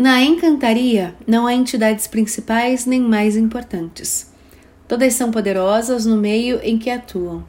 Na 0.00 0.22
encantaria 0.22 1.14
não 1.26 1.46
há 1.46 1.52
entidades 1.52 2.06
principais 2.06 2.86
nem 2.86 3.02
mais 3.02 3.36
importantes. 3.36 4.32
Todas 4.88 5.12
são 5.12 5.30
poderosas 5.30 6.06
no 6.06 6.16
meio 6.16 6.58
em 6.62 6.78
que 6.78 6.88
atuam. 6.88 7.44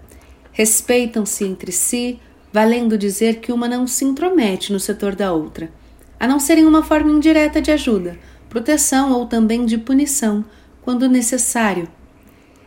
Respeitam-se 0.51 1.45
entre 1.45 1.71
si, 1.71 2.19
valendo 2.51 2.97
dizer 2.97 3.39
que 3.39 3.53
uma 3.53 3.69
não 3.69 3.87
se 3.87 4.03
intromete 4.03 4.73
no 4.73 4.81
setor 4.81 5.15
da 5.15 5.31
outra, 5.31 5.71
a 6.19 6.27
não 6.27 6.41
ser 6.41 6.57
em 6.57 6.65
uma 6.65 6.83
forma 6.83 7.09
indireta 7.09 7.61
de 7.61 7.71
ajuda, 7.71 8.19
proteção 8.49 9.13
ou 9.13 9.25
também 9.27 9.65
de 9.65 9.77
punição, 9.77 10.43
quando 10.81 11.07
necessário. 11.07 11.87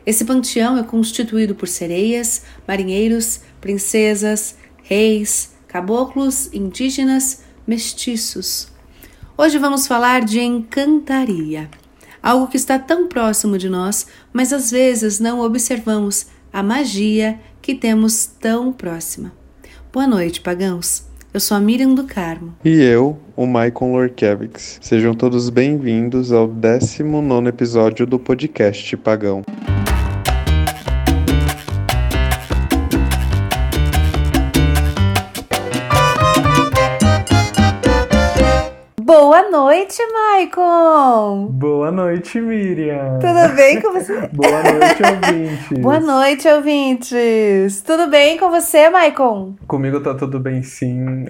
Esse 0.07 0.25
panteão 0.25 0.79
é 0.79 0.83
constituído 0.83 1.55
por 1.55 1.69
sereias, 1.69 2.43
marinheiros, 2.67 3.43
princesas, 3.61 4.57
reis, 4.83 5.53
caboclos, 5.69 6.49
indígenas, 6.55 7.43
mestiços 7.67 8.73
Hoje 9.37 9.59
vamos 9.59 9.89
falar 9.89 10.25
de 10.25 10.41
encantaria, 10.41 11.69
algo 12.23 12.47
que 12.47 12.57
está 12.57 12.79
tão 12.79 13.09
próximo 13.09 13.59
de 13.59 13.69
nós, 13.69 14.07
mas 14.33 14.53
às 14.53 14.71
vezes 14.71 15.19
não 15.19 15.41
observamos 15.41 16.27
a 16.53 16.63
magia 16.63 17.41
que 17.61 17.75
temos 17.75 18.27
tão 18.27 18.73
próxima. 18.73 19.33
Boa 19.93 20.07
noite, 20.07 20.41
pagãos. 20.41 21.05
Eu 21.33 21.41
sou 21.41 21.57
a 21.57 21.61
Miriam 21.61 21.95
do 21.95 22.05
Carmo. 22.05 22.55
E 22.65 22.81
eu, 22.81 23.19
o 23.35 23.45
Maicon 23.45 23.91
Lorkevics. 23.91 24.79
Sejam 24.81 25.13
todos 25.15 25.51
bem-vindos 25.51 26.31
ao 26.31 26.47
19 26.47 27.49
episódio 27.49 28.07
do 28.07 28.21
podcast 28.21 28.97
Pagão. 28.99 29.43
Noite, 39.85 40.03
Maicon! 40.13 41.47
Boa 41.51 41.91
noite, 41.91 42.41
Miriam! 42.41 43.19
Tudo 43.19 43.55
bem 43.55 43.83
com 43.83 43.93
você? 43.93 44.29
Boa 44.33 44.63
noite, 44.63 45.03
ouvintes! 45.03 45.79
Boa 45.79 46.01
noite, 46.01 46.49
ouvintes! 46.49 47.83
Tudo 47.83 48.07
bem 48.07 48.39
com 48.39 48.51
você, 48.51 48.89
Maicon? 48.89 49.55
Comigo 49.67 50.01
tá 50.01 50.15
tudo 50.15 50.41
bem, 50.41 50.63
sim. 50.63 51.27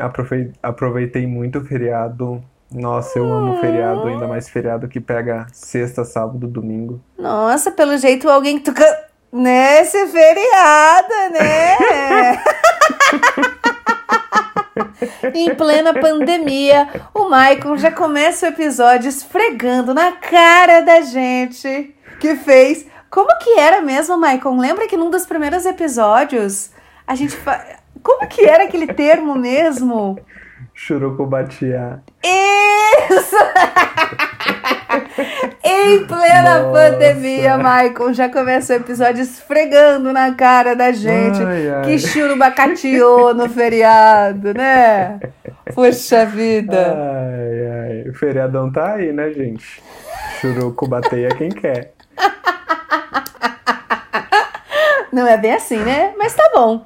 Aproveitei 0.63 1.27
muito 1.27 1.59
o 1.59 1.65
feriado. 1.65 2.41
Nossa, 2.73 3.19
eu 3.19 3.25
amo 3.25 3.59
feriado, 3.61 4.07
ainda 4.07 4.29
mais 4.29 4.49
feriado 4.49 4.87
que 4.87 5.01
pega 5.01 5.49
sexta, 5.53 6.05
sábado, 6.05 6.47
domingo. 6.47 7.01
Nossa, 7.19 7.73
pelo 7.73 7.97
jeito 7.99 8.29
alguém 8.29 8.61
que 8.61 8.71
tu... 8.71 8.81
Nesse 9.33 10.07
feriado, 10.07 11.15
né? 11.33 12.41
em 15.35 15.55
plena 15.55 15.95
pandemia, 15.95 16.89
o 17.15 17.29
Maicon 17.29 17.77
já 17.77 17.91
começa 17.91 18.47
o 18.47 18.49
episódio 18.51 19.09
esfregando 19.09 19.95
na 19.95 20.13
cara 20.13 20.81
da 20.81 21.01
gente 21.01 21.95
que 22.19 22.37
fez. 22.37 22.87
Como 23.11 23.37
que 23.39 23.59
era 23.59 23.81
mesmo, 23.81 24.17
Maicon? 24.17 24.59
Lembra 24.59 24.89
que 24.89 24.97
num 24.97 25.11
dos 25.11 25.27
primeiros 25.27 25.65
episódios 25.67 26.71
a 27.07 27.15
gente. 27.15 27.37
Fa... 27.37 27.65
Como 28.03 28.27
que 28.29 28.45
era 28.45 28.65
aquele 28.65 28.93
termo 28.93 29.35
mesmo? 29.35 30.19
Churucubatia. 30.75 32.03
Isso! 32.23 33.37
em 35.95 36.05
plena 36.07 36.61
Nossa. 36.61 36.91
pandemia, 36.91 37.57
Michael 37.57 38.15
já 38.15 38.29
começa 38.29 38.73
o 38.73 38.77
episódio 38.77 39.23
esfregando 39.23 40.13
na 40.13 40.35
cara 40.35 40.75
da 40.75 40.93
gente 40.93 41.43
ai, 41.43 41.69
ai. 41.71 41.83
que 41.83 41.99
churubacateou 41.99 43.35
no 43.35 43.49
feriado, 43.49 44.53
né? 44.55 45.21
Poxa 45.75 46.27
vida. 46.27 46.95
Ai, 46.97 48.03
ai. 48.03 48.11
O 48.11 48.15
feriadão 48.15 48.71
tá 48.71 48.95
aí, 48.95 49.13
né, 49.13 49.31
gente? 49.31 49.83
Churucubateia 50.41 51.29
quem 51.31 51.49
quer. 51.49 51.95
Não 55.13 55.29
é 55.29 55.37
bem 55.37 55.53
assim, 55.53 55.79
né? 55.79 56.13
Mas 56.19 56.35
tá 56.35 56.51
bom. 56.53 56.85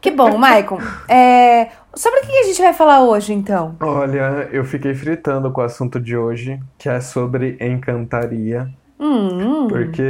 Que 0.00 0.12
bom, 0.12 0.38
Maicon. 0.38 0.78
É, 1.08 1.68
Sobre 1.96 2.20
o 2.20 2.22
que 2.22 2.38
a 2.38 2.42
gente 2.42 2.60
vai 2.60 2.72
falar 2.72 3.02
hoje, 3.02 3.32
então? 3.32 3.76
Olha, 3.80 4.48
eu 4.52 4.64
fiquei 4.64 4.94
fritando 4.94 5.50
com 5.50 5.60
o 5.60 5.64
assunto 5.64 6.00
de 6.00 6.16
hoje, 6.16 6.60
que 6.78 6.88
é 6.88 7.00
sobre 7.00 7.56
encantaria. 7.60 8.68
Hum. 8.98 9.68
Porque 9.68 10.02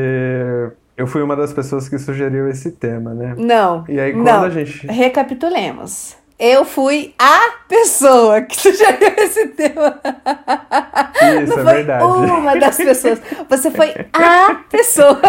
eu 0.97 1.07
fui 1.07 1.23
uma 1.23 1.37
das 1.37 1.53
pessoas 1.53 1.89
que 1.89 1.99
sugeriu 1.99 2.49
esse 2.49 2.73
tema, 2.73 3.13
né? 3.13 3.35
Não. 3.37 3.85
E 3.89 3.99
aí 3.99 4.13
quando 4.13 4.27
não. 4.27 4.43
a 4.45 4.51
gente. 4.51 4.87
Recapitulemos. 4.87 6.17
Eu 6.39 6.65
fui 6.65 7.15
a 7.17 7.41
pessoa 7.69 8.43
que 8.43 8.57
sugeriu 8.61 9.15
esse 9.19 9.49
tema. 9.49 10.01
Isso, 11.43 11.53
Não 11.55 11.61
é 11.61 11.65
foi 11.65 11.75
verdade. 11.75 12.05
Uma 12.05 12.57
das 12.57 12.77
pessoas. 12.77 13.23
Você 13.49 13.71
foi 13.71 13.95
a 14.13 14.55
pessoa 14.69 15.21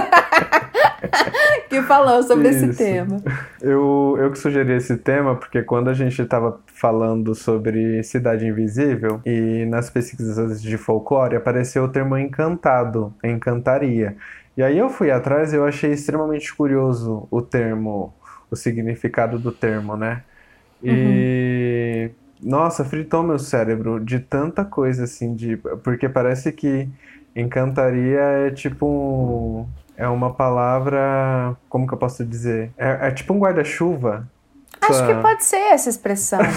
que 1.70 1.82
falou 1.84 2.24
sobre 2.24 2.50
Isso. 2.50 2.66
esse 2.66 2.78
tema. 2.78 3.22
Eu, 3.62 4.18
eu 4.20 4.32
que 4.32 4.40
sugeri 4.40 4.74
esse 4.74 4.98
tema 4.98 5.36
porque 5.36 5.62
quando 5.62 5.90
a 5.90 5.94
gente 5.94 6.20
estava 6.20 6.60
falando 6.74 7.36
sobre 7.36 8.02
Cidade 8.04 8.48
Invisível 8.48 9.22
e 9.26 9.66
nas 9.66 9.90
pesquisas 9.90 10.62
de 10.62 10.78
folclore 10.78 11.36
apareceu 11.36 11.84
o 11.84 11.88
termo 11.88 12.18
encantado, 12.18 13.14
encantaria. 13.24 14.18
E 14.58 14.64
aí 14.64 14.78
eu 14.78 14.90
fui 14.90 15.12
atrás 15.12 15.54
e 15.54 15.56
eu 15.58 15.66
achei 15.66 15.92
extremamente 15.92 16.54
curioso 16.54 17.28
o 17.30 17.42
termo, 17.42 18.14
o 18.50 18.56
significado 18.56 19.38
do 19.38 19.52
termo, 19.52 19.96
né? 19.96 20.24
E 20.84 22.12
uhum. 22.42 22.50
nossa, 22.50 22.86
fritou 22.86 23.24
meu 23.24 23.40
cérebro 23.40 24.00
de 24.04 24.20
tanta 24.20 24.64
coisa 24.66 25.06
assim, 25.06 25.36
de 25.36 25.58
porque 25.84 26.08
parece 26.10 26.52
que 26.52 26.90
encantaria 27.36 28.20
é 28.20 28.52
tipo 28.52 28.86
um, 28.88 29.68
é 29.98 30.08
uma 30.08 30.34
palavra, 30.34 31.56
como 31.70 31.88
que 31.88 31.94
eu 31.94 31.98
posso 31.98 32.26
dizer? 32.26 32.72
É, 32.78 33.08
é 33.08 33.12
tipo 33.12 33.34
um 33.34 33.40
guarda-chuva. 33.40 34.30
Acho 34.90 35.08
que 35.08 35.22
pode 35.22 35.44
ser 35.44 35.58
essa 35.58 35.90
expressão. 35.90 36.40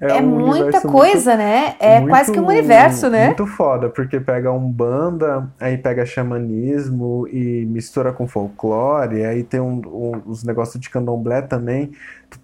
É, 0.00 0.18
é 0.18 0.20
um 0.20 0.26
muita 0.26 0.80
coisa, 0.82 1.34
muito, 1.34 1.44
né? 1.44 1.74
É 1.80 1.98
muito, 1.98 2.10
quase 2.10 2.30
que 2.32 2.38
um 2.38 2.46
universo, 2.46 3.08
né? 3.08 3.26
Muito 3.26 3.46
foda, 3.46 3.88
porque 3.88 4.20
pega 4.20 4.52
um 4.52 4.70
banda, 4.70 5.50
aí 5.58 5.76
pega 5.76 6.06
xamanismo 6.06 7.26
e 7.28 7.66
mistura 7.66 8.12
com 8.12 8.26
folclore, 8.26 9.24
aí 9.24 9.42
tem 9.42 9.58
um, 9.58 9.80
um, 9.86 10.22
os 10.26 10.44
negócios 10.44 10.80
de 10.80 10.88
candomblé 10.88 11.42
também. 11.42 11.90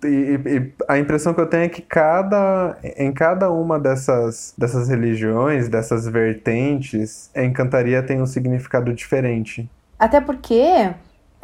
E, 0.02 0.06
e, 0.06 0.72
a 0.88 0.98
impressão 0.98 1.34
que 1.34 1.40
eu 1.40 1.46
tenho 1.46 1.64
é 1.64 1.68
que 1.68 1.82
cada, 1.82 2.76
em 2.96 3.12
cada 3.12 3.50
uma 3.50 3.78
dessas, 3.78 4.54
dessas 4.56 4.88
religiões, 4.88 5.68
dessas 5.68 6.08
vertentes, 6.08 7.30
a 7.34 7.44
encantaria 7.44 8.02
tem 8.02 8.20
um 8.20 8.26
significado 8.26 8.92
diferente. 8.92 9.68
Até 9.98 10.20
porque 10.20 10.90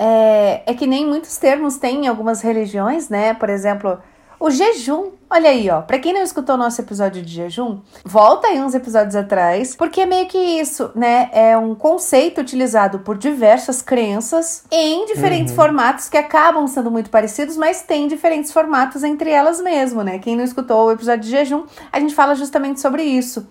é, 0.03 0.63
é 0.65 0.73
que 0.73 0.87
nem 0.87 1.07
muitos 1.07 1.37
termos 1.37 1.77
têm 1.77 2.07
em 2.07 2.09
algumas 2.09 2.41
religiões, 2.41 3.11
né? 3.11 3.35
Por 3.35 3.51
exemplo, 3.51 3.99
o 4.41 4.51
jejum. 4.51 5.11
Olha 5.29 5.51
aí, 5.51 5.69
ó. 5.69 5.83
Pra 5.83 5.99
quem 5.99 6.15
não 6.15 6.23
escutou 6.23 6.55
o 6.55 6.59
nosso 6.59 6.81
episódio 6.81 7.23
de 7.23 7.35
jejum, 7.35 7.81
volta 8.03 8.49
aí 8.49 8.59
uns 8.59 8.75
episódios 8.75 9.15
atrás, 9.15 9.77
porque 9.77 10.01
é 10.01 10.07
meio 10.07 10.27
que 10.27 10.39
isso, 10.39 10.91
né? 10.95 11.29
É 11.33 11.57
um 11.57 11.75
conceito 11.75 12.41
utilizado 12.41 13.01
por 13.01 13.19
diversas 13.19 13.83
crenças 13.83 14.65
em 14.71 15.05
diferentes 15.05 15.51
uhum. 15.51 15.57
formatos 15.57 16.09
que 16.09 16.17
acabam 16.17 16.67
sendo 16.67 16.91
muito 16.91 17.11
parecidos, 17.11 17.59
mas 17.59 17.83
tem 17.83 18.09
diferentes 18.09 18.51
formatos 18.51 19.05
entre 19.05 19.29
elas 19.31 19.61
mesmo, 19.61 20.03
né? 20.03 20.19
Quem 20.19 20.35
não 20.35 20.43
escutou 20.43 20.87
o 20.87 20.93
episódio 20.93 21.25
de 21.25 21.31
jejum, 21.31 21.65
a 21.93 22.01
gente 22.01 22.15
fala 22.15 22.35
justamente 22.35 22.81
sobre 22.81 23.03
isso. 23.03 23.47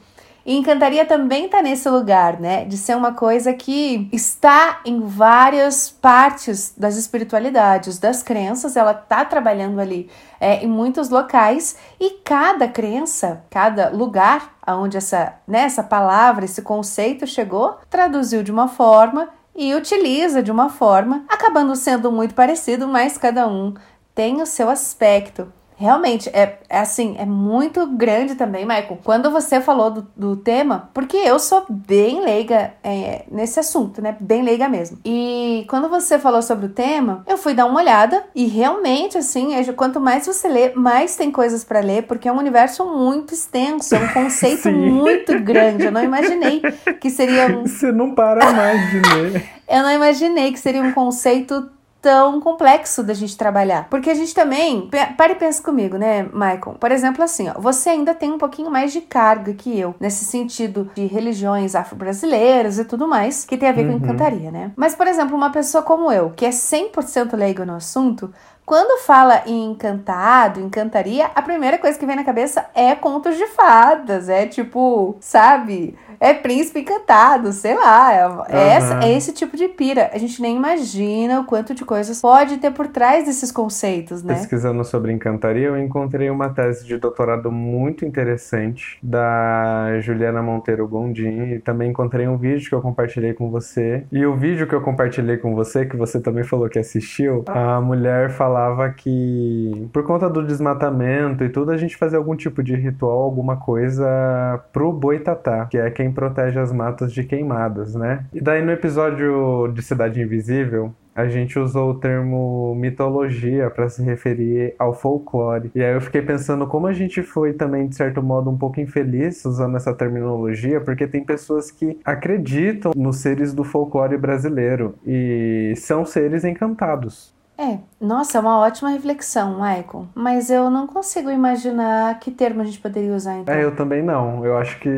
E 0.46 0.56
encantaria 0.56 1.06
também 1.06 1.46
está 1.46 1.62
nesse 1.62 1.90
lugar, 1.90 2.40
né? 2.40 2.66
De 2.66 2.78
ser 2.78 2.96
uma 2.96 3.14
coisa 3.14 3.54
que 3.54 4.08
está 4.12 4.82
em 4.86 5.02
várias 5.02 5.90
partes 5.90 6.74
das 6.78 6.96
espiritualidades, 6.96 8.00
das 8.00 8.24
crenças, 8.24 8.76
ela 8.76 8.92
está 8.92 9.26
trabalhando 9.26 9.80
ali 9.80 10.10
é, 10.40 10.64
em 10.64 10.68
muitos 10.68 11.10
locais. 11.10 11.76
E 12.00 12.22
cada 12.24 12.68
crença, 12.68 13.44
cada 13.50 13.90
lugar 13.90 14.54
onde 14.68 14.98
essa, 14.98 15.34
né, 15.48 15.62
essa 15.62 15.84
palavra, 15.84 16.46
esse 16.46 16.62
conceito 16.62 17.26
chegou, 17.26 17.78
traduziu 17.90 18.44
de 18.44 18.52
uma 18.52 18.68
forma 18.68 19.30
e 19.56 19.74
utiliza 19.74 20.42
de 20.42 20.52
uma 20.52 20.70
forma, 20.70 21.26
acabando 21.28 21.76
sendo 21.76 22.12
muito 22.12 22.34
parecido, 22.34 22.88
mas 22.88 23.18
cada 23.18 23.48
um 23.48 23.74
tem 24.16 24.42
o 24.42 24.46
seu 24.46 24.70
aspecto 24.70 25.52
realmente, 25.80 26.30
é, 26.34 26.60
é, 26.68 26.80
assim, 26.80 27.16
é 27.18 27.26
muito 27.26 27.88
grande 27.88 28.36
também, 28.36 28.66
Michael. 28.66 29.00
Quando 29.02 29.32
você 29.32 29.62
falou 29.62 29.90
do, 29.90 30.08
do 30.16 30.36
tema, 30.36 30.90
porque 30.94 31.16
eu 31.16 31.40
sou 31.40 31.66
bem 31.70 32.22
leiga 32.22 32.74
é, 32.84 33.24
nesse 33.32 33.62
assunto, 33.62 34.02
né? 34.02 34.18
Bem 34.20 34.44
leiga 34.44 34.68
mesmo. 34.68 35.00
E 35.06 35.66
quando 35.70 35.88
você 35.88 36.20
falou 36.20 36.42
sobre 36.42 36.66
o 36.66 36.70
tema, 36.70 37.24
eu 37.26 37.38
fui 37.38 37.54
dar 37.54 37.66
uma 37.66 37.80
olhada 37.80 38.26
e 38.36 38.46
realmente, 38.46 39.18
assim, 39.18 39.56
é, 39.56 39.64
quanto 39.72 40.02
mais 40.02 40.28
você 40.28 40.50
lê, 40.50 40.74
mais 40.74 41.16
tem 41.16 41.32
coisas 41.32 41.64
para 41.64 41.80
ler, 41.80 42.04
porque 42.04 42.28
é 42.28 42.32
um 42.32 42.38
universo 42.38 42.86
muito 42.86 43.34
extenso, 43.34 43.96
é 43.96 44.00
um 44.00 44.10
conceito 44.10 44.70
muito 44.70 45.40
grande. 45.40 45.86
Eu 45.86 45.92
não 45.94 46.04
imaginei 46.04 46.62
que 47.00 47.10
seria. 47.10 47.48
Um... 47.48 47.66
Você 47.66 47.90
não 47.94 48.14
para 48.14 48.52
mais 48.52 48.92
de 48.92 49.02
ler. 49.16 49.50
eu 49.66 49.82
não 49.82 49.92
imaginei 49.92 50.52
que 50.52 50.60
seria 50.60 50.84
um 50.84 50.92
conceito 50.92 51.70
tão 52.02 52.40
complexo 52.40 53.04
da 53.04 53.14
gente 53.14 53.38
trabalhar. 53.38 53.88
Porque 53.90 54.10
a 54.10 54.14
gente 54.14 54.34
também, 54.34 54.90
pare 55.18 55.34
e 55.34 55.36
pensa 55.36 55.62
comigo, 55.62 55.98
né, 55.98 56.24
Michael? 56.24 56.78
Por 56.80 56.92
exemplo, 56.92 57.24
assim, 57.24 57.50
ó, 57.50 57.60
você 57.60 57.90
ainda 57.90 58.14
tem 58.14 58.32
um 58.32 58.38
pouquinho 58.38 58.72
mais 58.72 58.92
de 58.94 59.02
carga 59.02 59.54
que 59.54 59.78
eu, 59.78 59.96
nesse 60.00 60.26
sentido 60.26 60.90
de 60.96 61.06
religiões 61.06 61.76
afro-brasileiras 61.76 62.80
e 62.80 62.86
tudo 62.86 63.08
mais, 63.08 63.46
que 63.46 63.58
tem 63.58 63.70
a 63.70 63.74
ver 63.74 63.86
uhum. 63.86 64.00
com 64.00 64.06
encantaria, 64.06 64.52
né? 64.52 64.72
Mas, 64.76 64.96
por 64.96 65.08
exemplo, 65.08 65.36
uma 65.36 65.52
pessoa 65.52 65.84
como 65.84 66.12
eu, 66.12 66.32
que 66.32 66.46
é 66.46 66.50
100% 66.50 67.36
leiga 67.36 67.66
no 67.66 67.76
assunto, 67.76 68.34
quando 68.70 69.02
fala 69.02 69.42
em 69.48 69.72
encantado, 69.72 70.60
encantaria, 70.60 71.32
a 71.34 71.42
primeira 71.42 71.80
coisa 71.80 71.98
que 71.98 72.06
vem 72.06 72.16
na 72.16 72.24
cabeça 72.24 72.68
é 72.76 72.94
contos 72.94 73.36
de 73.36 73.48
fadas. 73.48 74.30
É 74.30 74.46
tipo, 74.46 75.18
sabe? 75.20 75.96
É 76.20 76.36
príncipe 76.36 76.82
encantado, 76.82 77.52
sei 77.52 77.74
lá. 77.74 78.14
É, 78.14 78.28
uhum. 78.28 78.44
essa, 78.48 79.00
é 79.06 79.18
esse 79.18 79.34
tipo 79.34 79.58
de 79.58 79.70
pira. 79.70 80.12
A 80.14 80.20
gente 80.20 80.40
nem 80.40 80.56
imagina 80.56 81.40
o 81.40 81.46
quanto 81.46 81.74
de 81.74 81.84
coisas 81.84 82.22
pode 82.22 82.58
ter 82.58 82.70
por 82.70 82.88
trás 82.90 83.26
desses 83.26 83.52
conceitos, 83.52 84.22
né? 84.22 84.36
Pesquisando 84.36 84.84
sobre 84.84 85.12
encantaria, 85.12 85.66
eu 85.66 85.80
encontrei 85.80 86.30
uma 86.30 86.50
tese 86.50 86.86
de 86.86 86.96
doutorado 86.98 87.52
muito 87.52 88.06
interessante 88.06 89.00
da 89.02 90.00
Juliana 90.02 90.44
Monteiro 90.44 90.88
Gondim. 90.88 91.54
E 91.54 91.60
também 91.60 91.90
encontrei 91.90 92.28
um 92.28 92.38
vídeo 92.38 92.70
que 92.70 92.76
eu 92.76 92.82
compartilhei 92.82 93.34
com 93.34 93.50
você. 93.50 94.04
E 94.12 94.24
o 94.28 94.36
vídeo 94.36 94.68
que 94.68 94.76
eu 94.76 94.82
compartilhei 94.82 95.38
com 95.38 95.56
você, 95.56 95.88
que 95.88 95.98
você 95.98 96.20
também 96.20 96.44
falou 96.44 96.70
que 96.70 96.78
assistiu, 96.78 97.44
a 97.48 97.82
mulher 97.82 98.30
falava 98.30 98.59
falava 98.60 98.90
que 98.90 99.88
por 99.94 100.04
conta 100.04 100.30
do 100.30 100.46
desmatamento 100.46 101.44
e 101.44 101.50
tudo, 101.50 101.72
a 101.72 101.78
gente 101.78 101.96
fazia 101.96 102.18
algum 102.18 102.36
tipo 102.36 102.62
de 102.62 102.76
ritual, 102.76 103.22
alguma 103.22 103.56
coisa 103.56 104.62
pro 104.74 104.92
boitatá, 104.92 105.66
que 105.66 105.78
é 105.78 105.90
quem 105.90 106.12
protege 106.12 106.60
as 106.60 106.72
matas 106.72 107.14
de 107.14 107.24
queimadas, 107.24 107.96
né? 107.96 108.26
E 108.34 108.42
daí 108.42 108.62
no 108.62 108.72
episódio 108.72 109.72
de 109.74 109.82
Cidade 109.82 110.22
Invisível, 110.22 110.94
a 111.16 111.28
gente 111.28 111.58
usou 111.58 111.92
o 111.92 111.94
termo 111.96 112.76
mitologia 112.76 113.70
para 113.70 113.90
se 113.90 114.02
referir 114.02 114.74
ao 114.78 114.94
folclore. 114.94 115.72
E 115.76 115.84
aí 115.84 115.94
eu 115.94 116.02
fiquei 116.02 116.22
pensando 116.22 116.66
como 116.68 116.88
a 116.88 116.94
gente 116.94 117.22
foi 117.24 117.54
também, 117.54 117.88
de 117.88 117.96
certo 117.96 118.22
modo, 118.22 118.50
um 118.50 118.58
pouco 118.58 118.80
infeliz 118.80 119.44
usando 119.44 119.76
essa 119.76 119.94
terminologia, 119.94 120.80
porque 120.80 121.08
tem 121.08 121.24
pessoas 121.24 121.72
que 121.72 121.98
acreditam 122.06 122.92
nos 122.96 123.18
seres 123.18 123.54
do 123.54 123.64
folclore 123.64 124.18
brasileiro 124.18 124.96
e 125.06 125.74
são 125.76 126.06
seres 126.06 126.46
encantados. 126.46 127.38
É, 127.60 127.78
nossa, 128.00 128.38
é 128.38 128.42
uma 128.42 128.58
ótima 128.58 128.92
reflexão, 128.92 129.56
Michael. 129.56 130.08
Mas 130.16 130.50
eu 130.50 130.70
não 130.70 130.88
consigo 130.88 131.30
imaginar 131.30 132.18
que 132.18 132.32
termo 132.32 132.62
a 132.62 132.64
gente 132.64 132.80
poderia 132.80 133.14
usar 133.14 133.38
então. 133.38 133.54
É, 133.54 133.62
eu 133.62 133.76
também 133.76 134.02
não. 134.02 134.46
Eu 134.46 134.58
acho 134.58 134.80
que. 134.80 134.90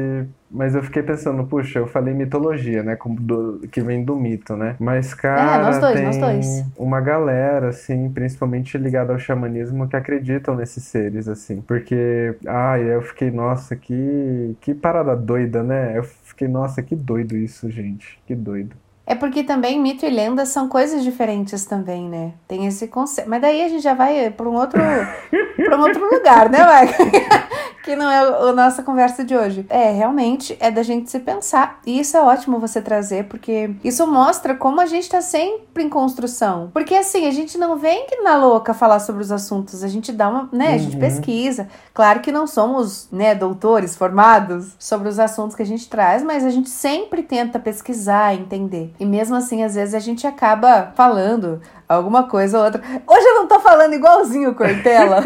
Mas 0.53 0.75
eu 0.75 0.83
fiquei 0.83 1.01
pensando, 1.01 1.43
puxa, 1.45 1.79
eu 1.79 1.87
falei 1.87 2.13
mitologia, 2.13 2.83
né? 2.83 2.95
Do... 3.03 3.67
que 3.71 3.81
vem 3.81 4.03
do 4.03 4.15
mito, 4.15 4.55
né? 4.55 4.75
Mas, 4.79 5.11
cara, 5.13 5.55
é, 5.55 5.61
nós 5.63 5.79
dois, 5.79 5.93
tem 5.95 6.05
nós 6.05 6.17
dois. 6.17 6.65
uma 6.77 7.01
galera, 7.01 7.69
assim, 7.69 8.11
principalmente 8.11 8.77
ligada 8.77 9.11
ao 9.11 9.17
xamanismo, 9.17 9.87
que 9.87 9.95
acreditam 9.95 10.53
nesses 10.53 10.83
seres, 10.83 11.27
assim. 11.27 11.61
Porque, 11.61 12.35
ai, 12.45 12.83
eu 12.83 13.01
fiquei, 13.01 13.31
nossa, 13.31 13.75
que, 13.75 14.55
que 14.61 14.75
parada 14.75 15.15
doida, 15.15 15.63
né? 15.63 15.97
Eu 15.97 16.03
fiquei, 16.03 16.47
nossa, 16.47 16.83
que 16.83 16.95
doido 16.95 17.35
isso, 17.35 17.71
gente. 17.71 18.19
Que 18.27 18.35
doido. 18.35 18.75
É 19.11 19.15
porque 19.15 19.43
também 19.43 19.77
mito 19.77 20.05
e 20.05 20.09
lenda 20.09 20.45
são 20.45 20.69
coisas 20.69 21.03
diferentes 21.03 21.65
também, 21.65 22.07
né? 22.07 22.31
Tem 22.47 22.65
esse 22.65 22.87
conceito. 22.87 23.29
Mas 23.29 23.41
daí 23.41 23.61
a 23.61 23.67
gente 23.67 23.83
já 23.83 23.93
vai 23.93 24.29
para 24.29 24.47
um 24.47 24.55
outro 24.55 24.79
para 25.65 25.77
um 25.77 25.81
outro 25.81 26.09
lugar, 26.09 26.49
né, 26.49 26.59
Michael? 26.59 27.11
que 27.83 27.95
não 27.95 28.09
é 28.09 28.19
a 28.19 28.53
nossa 28.53 28.83
conversa 28.83 29.23
de 29.23 29.35
hoje. 29.35 29.65
É, 29.69 29.91
realmente 29.91 30.55
é 30.59 30.71
da 30.71 30.83
gente 30.83 31.09
se 31.09 31.19
pensar. 31.19 31.79
E 31.85 31.99
isso 31.99 32.15
é 32.15 32.21
ótimo 32.21 32.59
você 32.59 32.81
trazer, 32.81 33.25
porque 33.25 33.71
isso 33.83 34.05
mostra 34.07 34.55
como 34.55 34.79
a 34.79 34.85
gente 34.85 35.09
tá 35.09 35.21
sempre 35.21 35.83
em 35.83 35.89
construção. 35.89 36.69
Porque 36.73 36.95
assim, 36.95 37.27
a 37.27 37.31
gente 37.31 37.57
não 37.57 37.77
vem 37.77 38.05
que 38.05 38.17
na 38.21 38.37
louca 38.37 38.73
falar 38.73 38.99
sobre 38.99 39.21
os 39.21 39.31
assuntos, 39.31 39.83
a 39.83 39.87
gente 39.87 40.11
dá 40.11 40.29
uma, 40.29 40.49
né, 40.51 40.75
a 40.75 40.77
gente 40.77 40.95
uhum. 40.95 41.01
pesquisa. 41.01 41.67
Claro 41.93 42.19
que 42.21 42.31
não 42.31 42.47
somos, 42.47 43.07
né, 43.11 43.33
doutores 43.35 43.95
formados 43.95 44.75
sobre 44.79 45.09
os 45.09 45.19
assuntos 45.19 45.55
que 45.55 45.63
a 45.63 45.65
gente 45.65 45.89
traz, 45.89 46.23
mas 46.23 46.45
a 46.45 46.49
gente 46.49 46.69
sempre 46.69 47.23
tenta 47.23 47.59
pesquisar, 47.59 48.35
entender. 48.35 48.93
E 49.01 49.05
mesmo 49.05 49.35
assim, 49.35 49.63
às 49.63 49.73
vezes 49.73 49.95
a 49.95 49.99
gente 49.99 50.27
acaba 50.27 50.91
falando 50.95 51.59
alguma 51.89 52.27
coisa 52.27 52.59
ou 52.59 52.65
outra. 52.65 52.79
Hoje 53.07 53.25
eu 53.25 53.33
não 53.33 53.47
tô 53.47 53.59
falando 53.59 53.95
igualzinho 53.95 54.51
o 54.51 54.53
Cortella. 54.53 55.23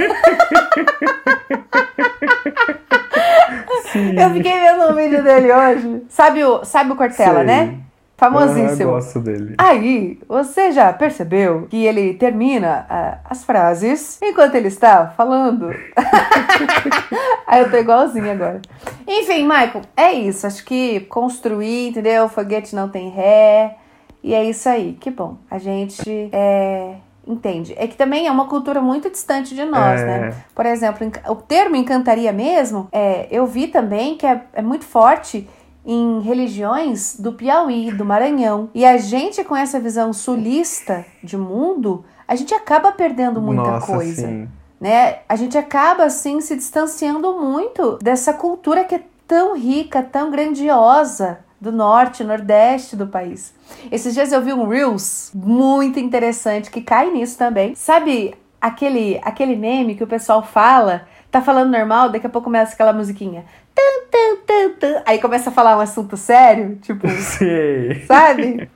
Sim. 3.92 4.16
Eu 4.18 4.30
fiquei 4.30 4.60
vendo 4.62 4.90
um 4.90 4.96
vídeo 4.96 5.22
dele 5.22 5.52
hoje. 5.52 6.06
Sabe 6.08 6.42
o, 6.46 6.64
sabe 6.64 6.94
o 6.94 6.96
Cortella, 6.96 7.40
Sei. 7.40 7.46
né? 7.46 7.80
Famosíssimo. 8.18 8.70
Ah, 8.70 8.84
eu 8.84 8.90
gosto 8.92 9.20
dele. 9.20 9.56
Aí, 9.58 10.20
você 10.28 10.72
já 10.72 10.92
percebeu 10.94 11.68
que 11.70 11.86
ele 11.86 12.14
termina 12.14 12.86
uh, 12.90 13.20
as 13.30 13.44
frases 13.44 14.20
enquanto 14.22 14.56
ele 14.56 14.70
está 14.70 15.08
falando? 15.08 15.70
Aí 17.46 17.62
eu 17.62 17.70
tô 17.70 17.78
igualzinho 17.78 18.32
agora. 18.32 18.62
Enfim, 19.06 19.44
Michael, 19.44 19.82
é 19.98 20.14
isso. 20.14 20.48
Acho 20.48 20.64
que 20.64 21.02
construir, 21.02 21.90
entendeu? 21.90 22.30
Foguete 22.30 22.74
não 22.74 22.88
tem 22.88 23.10
ré. 23.10 23.76
E 24.24 24.34
é 24.34 24.44
isso 24.44 24.68
aí, 24.68 24.98
que 25.00 25.12
bom. 25.12 25.38
A 25.52 25.60
gente 25.60 26.30
é, 26.32 26.96
entende. 27.28 27.76
É 27.78 27.86
que 27.86 27.96
também 27.96 28.26
é 28.26 28.32
uma 28.32 28.48
cultura 28.48 28.82
muito 28.82 29.08
distante 29.08 29.54
de 29.54 29.64
nós, 29.64 30.02
é. 30.02 30.06
né? 30.06 30.36
Por 30.56 30.66
exemplo, 30.66 31.08
o 31.28 31.36
termo 31.36 31.76
encantaria 31.76 32.32
mesmo, 32.32 32.88
é, 32.92 33.28
eu 33.30 33.46
vi 33.46 33.68
também 33.68 34.18
que 34.18 34.26
é, 34.26 34.42
é 34.54 34.64
muito 34.64 34.84
forte 34.84 35.48
em 35.86 36.20
religiões 36.22 37.16
do 37.20 37.34
Piauí, 37.34 37.92
do 37.92 38.04
Maranhão. 38.04 38.70
E 38.74 38.84
a 38.84 38.98
gente, 38.98 39.44
com 39.44 39.56
essa 39.56 39.80
visão 39.80 40.12
sulista 40.12 41.06
de 41.24 41.38
mundo, 41.38 42.04
a 42.28 42.36
gente 42.36 42.54
acaba 42.54 42.92
perdendo 42.92 43.40
muita 43.40 43.72
Nossa, 43.72 43.86
coisa. 43.86 44.28
Sim. 44.28 44.50
Né? 44.82 45.20
A 45.30 45.36
gente 45.36 45.58
acaba, 45.58 46.04
assim, 46.04 46.42
se 46.42 46.56
distanciando 46.56 47.40
muito 47.40 47.98
dessa 48.02 48.34
cultura 48.34 48.84
que 48.84 48.96
é 48.96 49.04
tão 49.28 49.56
rica, 49.56 50.02
tão 50.02 50.32
grandiosa 50.32 51.40
do 51.60 51.72
norte, 51.72 52.24
nordeste 52.24 52.96
do 52.96 53.08
país. 53.08 53.54
Esses 53.92 54.14
dias 54.14 54.32
eu 54.32 54.42
vi 54.42 54.54
um 54.54 54.68
Reels 54.68 55.32
muito 55.34 56.00
interessante 56.00 56.70
que 56.70 56.82
cai 56.82 57.12
nisso 57.12 57.38
também. 57.38 57.74
Sabe 57.76 58.36
aquele, 58.60 59.20
aquele 59.24 59.56
meme 59.56 59.96
que 59.96 60.04
o 60.04 60.08
pessoal 60.08 60.44
fala, 60.44 61.08
tá 61.36 61.42
falando 61.42 61.72
normal, 61.72 62.10
daqui 62.10 62.26
a 62.26 62.30
pouco 62.30 62.46
começa 62.46 62.74
aquela 62.74 62.94
musiquinha. 62.94 63.44
Tum, 63.76 64.08
tum, 64.10 64.38
tum, 64.48 64.74
tum. 64.80 65.02
Aí 65.06 65.20
começa 65.20 65.50
a 65.50 65.54
falar 65.54 65.76
um 65.78 65.82
assunto 65.82 66.16
sério, 66.16 66.78
tipo. 66.82 67.06
Sim. 67.20 68.06
Sabe? 68.08 68.70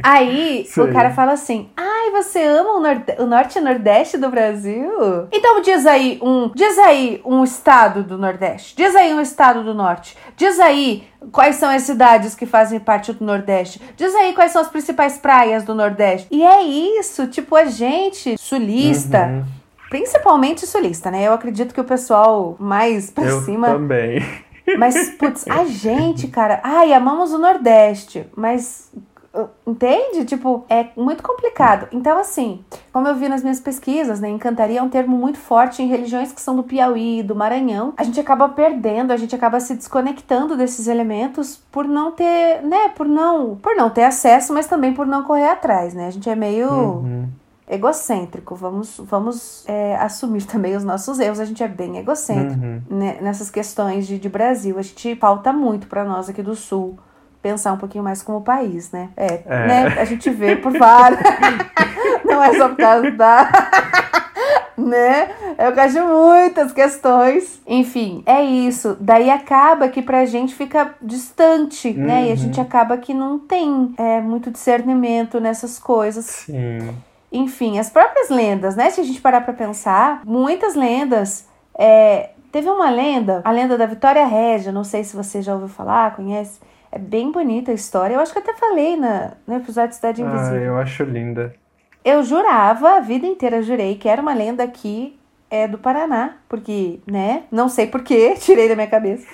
Aí 0.00 0.64
o 0.76 0.92
cara 0.92 1.10
fala 1.10 1.32
assim: 1.32 1.68
Ai, 1.76 2.12
você 2.12 2.44
ama 2.44 2.74
o, 2.74 2.80
nord 2.80 3.04
o 3.18 3.26
norte 3.26 3.58
e 3.58 3.60
nordeste 3.60 4.16
do 4.16 4.30
Brasil? 4.30 5.26
Então 5.32 5.60
diz 5.60 5.84
aí 5.84 6.20
um. 6.22 6.52
Diz 6.54 6.78
aí 6.78 7.20
um 7.24 7.42
estado 7.42 8.04
do 8.04 8.16
Nordeste. 8.16 8.76
Diz 8.76 8.94
aí 8.94 9.12
um 9.12 9.20
estado 9.20 9.64
do 9.64 9.74
norte. 9.74 10.16
Diz 10.36 10.60
aí 10.60 11.08
quais 11.32 11.56
são 11.56 11.68
as 11.68 11.82
cidades 11.82 12.36
que 12.36 12.46
fazem 12.46 12.78
parte 12.78 13.12
do 13.12 13.24
Nordeste. 13.24 13.80
Diz 13.96 14.14
aí 14.14 14.32
quais 14.32 14.52
são 14.52 14.62
as 14.62 14.68
principais 14.68 15.18
praias 15.18 15.64
do 15.64 15.74
Nordeste. 15.74 16.28
E 16.30 16.44
é 16.44 16.62
isso, 16.62 17.26
tipo, 17.26 17.56
a 17.56 17.64
gente, 17.64 18.38
sulista. 18.38 19.26
Uhum 19.26 19.65
Principalmente 19.88 20.66
sulista, 20.66 21.10
né? 21.10 21.26
Eu 21.26 21.32
acredito 21.32 21.74
que 21.74 21.80
o 21.80 21.84
pessoal 21.84 22.56
mais 22.58 23.10
pra 23.10 23.24
eu 23.24 23.40
cima. 23.42 23.68
Também. 23.68 24.22
Mas, 24.78 25.10
putz, 25.10 25.46
a 25.48 25.64
gente, 25.64 26.26
cara. 26.28 26.60
Ai, 26.62 26.92
amamos 26.92 27.32
o 27.32 27.38
Nordeste. 27.38 28.26
Mas 28.34 28.90
uh, 29.32 29.48
Entende? 29.64 30.24
Tipo, 30.24 30.64
é 30.68 30.88
muito 30.96 31.22
complicado. 31.22 31.86
Então, 31.92 32.18
assim, 32.18 32.64
como 32.92 33.06
eu 33.06 33.14
vi 33.14 33.28
nas 33.28 33.42
minhas 33.42 33.60
pesquisas, 33.60 34.18
né? 34.18 34.28
Encantaria 34.28 34.80
é 34.80 34.82
um 34.82 34.88
termo 34.88 35.16
muito 35.16 35.38
forte 35.38 35.82
em 35.82 35.86
religiões 35.86 36.32
que 36.32 36.40
são 36.40 36.56
do 36.56 36.64
Piauí, 36.64 37.22
do 37.22 37.36
Maranhão. 37.36 37.94
A 37.96 38.02
gente 38.02 38.18
acaba 38.18 38.48
perdendo, 38.48 39.12
a 39.12 39.16
gente 39.16 39.36
acaba 39.36 39.60
se 39.60 39.76
desconectando 39.76 40.56
desses 40.56 40.88
elementos 40.88 41.62
por 41.70 41.86
não 41.86 42.10
ter, 42.10 42.60
né? 42.62 42.88
Por 42.88 43.06
não, 43.06 43.54
por 43.56 43.76
não 43.76 43.88
ter 43.88 44.04
acesso, 44.04 44.52
mas 44.52 44.66
também 44.66 44.92
por 44.92 45.06
não 45.06 45.22
correr 45.22 45.48
atrás, 45.48 45.94
né? 45.94 46.08
A 46.08 46.10
gente 46.10 46.28
é 46.28 46.34
meio. 46.34 46.68
Uhum 46.68 47.28
egocêntrico. 47.68 48.54
Vamos, 48.54 49.00
vamos 49.04 49.64
é, 49.68 49.96
assumir 49.96 50.44
também 50.46 50.76
os 50.76 50.84
nossos 50.84 51.18
erros. 51.18 51.40
A 51.40 51.44
gente 51.44 51.62
é 51.62 51.68
bem 51.68 51.98
egocêntrico 51.98 52.64
uhum. 52.64 52.82
né, 52.88 53.18
nessas 53.20 53.50
questões 53.50 54.06
de, 54.06 54.18
de 54.18 54.28
Brasil. 54.28 54.78
A 54.78 54.82
gente 54.82 55.16
falta 55.16 55.52
muito 55.52 55.86
para 55.86 56.04
nós 56.04 56.28
aqui 56.28 56.42
do 56.42 56.54
Sul 56.54 56.98
pensar 57.42 57.72
um 57.72 57.76
pouquinho 57.78 58.02
mais 58.02 58.22
como 58.22 58.40
país, 58.40 58.90
né? 58.90 59.10
É, 59.16 59.42
é. 59.46 59.66
né? 59.66 59.86
A 60.00 60.04
gente 60.04 60.28
vê 60.30 60.56
por 60.56 60.76
vários. 60.76 61.20
Não 62.24 62.42
é 62.42 62.52
só 62.54 62.68
por 62.68 62.76
causa 62.76 63.10
da. 63.12 63.48
né? 64.76 65.30
Eu 65.58 65.72
de 65.88 66.00
muitas 66.00 66.72
questões. 66.72 67.60
Enfim, 67.66 68.22
é 68.26 68.42
isso. 68.42 68.96
Daí 69.00 69.30
acaba 69.30 69.88
que 69.88 70.02
pra 70.02 70.24
gente 70.24 70.54
fica 70.54 70.94
distante, 71.00 71.88
uhum. 71.88 72.04
né? 72.04 72.22
E 72.22 72.26
a 72.26 72.30
uhum. 72.30 72.36
gente 72.36 72.60
acaba 72.60 72.96
que 72.96 73.14
não 73.14 73.38
tem 73.38 73.94
é, 73.96 74.20
muito 74.20 74.50
discernimento 74.50 75.40
nessas 75.40 75.78
coisas. 75.78 76.24
Sim. 76.26 76.94
Enfim, 77.36 77.78
as 77.78 77.90
próprias 77.90 78.30
lendas, 78.30 78.74
né? 78.76 78.90
Se 78.90 79.00
a 79.00 79.04
gente 79.04 79.20
parar 79.20 79.42
para 79.42 79.52
pensar, 79.52 80.22
muitas 80.24 80.74
lendas. 80.74 81.48
É, 81.78 82.30
teve 82.50 82.68
uma 82.70 82.88
lenda, 82.90 83.42
a 83.44 83.50
lenda 83.50 83.76
da 83.76 83.84
Vitória 83.86 84.26
Régia, 84.26 84.72
não 84.72 84.84
sei 84.84 85.04
se 85.04 85.14
você 85.14 85.42
já 85.42 85.52
ouviu 85.52 85.68
falar, 85.68 86.16
conhece. 86.16 86.58
É 86.90 86.98
bem 86.98 87.30
bonita 87.30 87.70
a 87.70 87.74
história. 87.74 88.14
Eu 88.14 88.20
acho 88.20 88.32
que 88.32 88.38
até 88.38 88.54
falei 88.54 88.96
na, 88.96 89.32
no 89.46 89.56
episódio 89.56 89.90
de 89.90 89.96
Cidade 89.96 90.22
Invisível. 90.22 90.60
Ah, 90.60 90.64
eu 90.64 90.78
acho 90.78 91.04
linda. 91.04 91.54
eu 92.04 92.22
jurava, 92.22 92.96
a 92.96 93.00
vida 93.00 93.26
inteira 93.26 93.60
jurei 93.62 93.96
que 93.96 94.08
era 94.08 94.22
uma 94.22 94.32
lenda 94.32 94.62
aqui 94.62 95.18
é 95.50 95.68
do 95.68 95.78
Paraná, 95.78 96.36
porque, 96.48 97.00
né? 97.06 97.44
Não 97.50 97.68
sei 97.68 97.86
porquê, 97.86 98.34
tirei 98.40 98.68
da 98.68 98.74
minha 98.74 98.86
cabeça. 98.86 99.26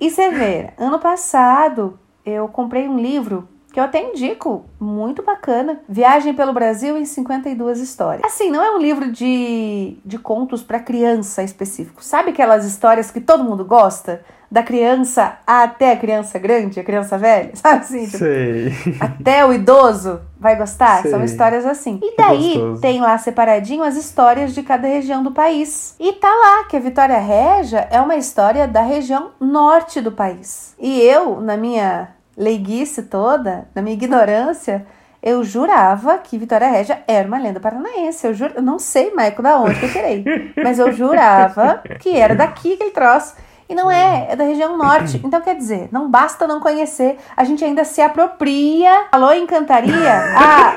E 0.00 0.10
você 0.10 0.30
vê, 0.30 0.70
ano 0.78 0.98
passado 0.98 1.98
eu 2.24 2.48
comprei 2.48 2.88
um 2.88 2.98
livro 2.98 3.48
que 3.76 3.80
eu 3.80 3.84
até 3.84 4.02
indico, 4.02 4.64
muito 4.80 5.22
bacana. 5.22 5.80
Viagem 5.86 6.32
pelo 6.32 6.54
Brasil 6.54 6.96
em 6.96 7.04
52 7.04 7.78
histórias. 7.78 8.24
Assim, 8.24 8.50
não 8.50 8.62
é 8.62 8.70
um 8.70 8.78
livro 8.78 9.12
de, 9.12 9.98
de 10.02 10.18
contos 10.18 10.62
para 10.62 10.80
criança 10.80 11.42
específico. 11.42 12.02
Sabe 12.02 12.30
aquelas 12.30 12.64
histórias 12.64 13.10
que 13.10 13.20
todo 13.20 13.44
mundo 13.44 13.66
gosta? 13.66 14.24
Da 14.50 14.62
criança 14.62 15.38
até 15.46 15.92
a 15.92 15.96
criança 15.96 16.38
grande, 16.38 16.80
a 16.80 16.84
criança 16.84 17.18
velha, 17.18 17.50
sabe 17.56 17.80
assim? 17.80 18.04
Tipo, 18.06 18.16
Sei. 18.16 18.72
Até 18.98 19.44
o 19.44 19.52
idoso 19.52 20.20
vai 20.40 20.56
gostar? 20.56 21.02
Sei. 21.02 21.10
São 21.10 21.22
histórias 21.22 21.66
assim. 21.66 22.00
E 22.02 22.16
daí 22.16 22.58
tem 22.80 23.00
lá 23.00 23.18
separadinho 23.18 23.82
as 23.82 23.96
histórias 23.96 24.54
de 24.54 24.62
cada 24.62 24.88
região 24.88 25.22
do 25.22 25.32
país. 25.32 25.96
E 26.00 26.14
tá 26.14 26.30
lá 26.30 26.64
que 26.64 26.76
a 26.76 26.80
Vitória 26.80 27.18
Régia 27.18 27.88
é 27.90 28.00
uma 28.00 28.16
história 28.16 28.66
da 28.66 28.80
região 28.80 29.32
norte 29.38 30.00
do 30.00 30.12
país. 30.12 30.74
E 30.78 30.98
eu, 31.02 31.40
na 31.40 31.56
minha 31.58 32.15
leiguice 32.36 33.02
toda, 33.04 33.68
na 33.74 33.82
minha 33.82 33.94
ignorância, 33.94 34.86
eu 35.22 35.42
jurava 35.42 36.18
que 36.18 36.38
Vitória 36.38 36.68
Régia 36.68 37.02
era 37.08 37.26
uma 37.26 37.38
lenda 37.38 37.58
paranaense. 37.58 38.26
Eu, 38.26 38.34
juro, 38.34 38.52
eu 38.56 38.62
não 38.62 38.78
sei, 38.78 39.12
Maico, 39.12 39.42
da 39.42 39.58
onde 39.58 39.78
que 39.80 39.86
eu 39.86 39.92
tirei. 39.92 40.24
Mas 40.62 40.78
eu 40.78 40.92
jurava 40.92 41.82
que 41.98 42.10
era 42.16 42.34
daqui 42.34 42.76
que 42.76 42.82
ele 42.84 42.90
troço. 42.90 43.34
E 43.68 43.74
não 43.74 43.90
é, 43.90 44.28
é 44.30 44.36
da 44.36 44.44
região 44.44 44.76
norte. 44.76 45.20
Então, 45.24 45.40
quer 45.40 45.56
dizer, 45.56 45.88
não 45.90 46.08
basta 46.08 46.46
não 46.46 46.60
conhecer, 46.60 47.18
a 47.36 47.42
gente 47.42 47.64
ainda 47.64 47.84
se 47.84 48.00
apropria. 48.00 49.06
Alô, 49.10 49.32
encantaria? 49.32 50.14
Ah! 50.36 50.76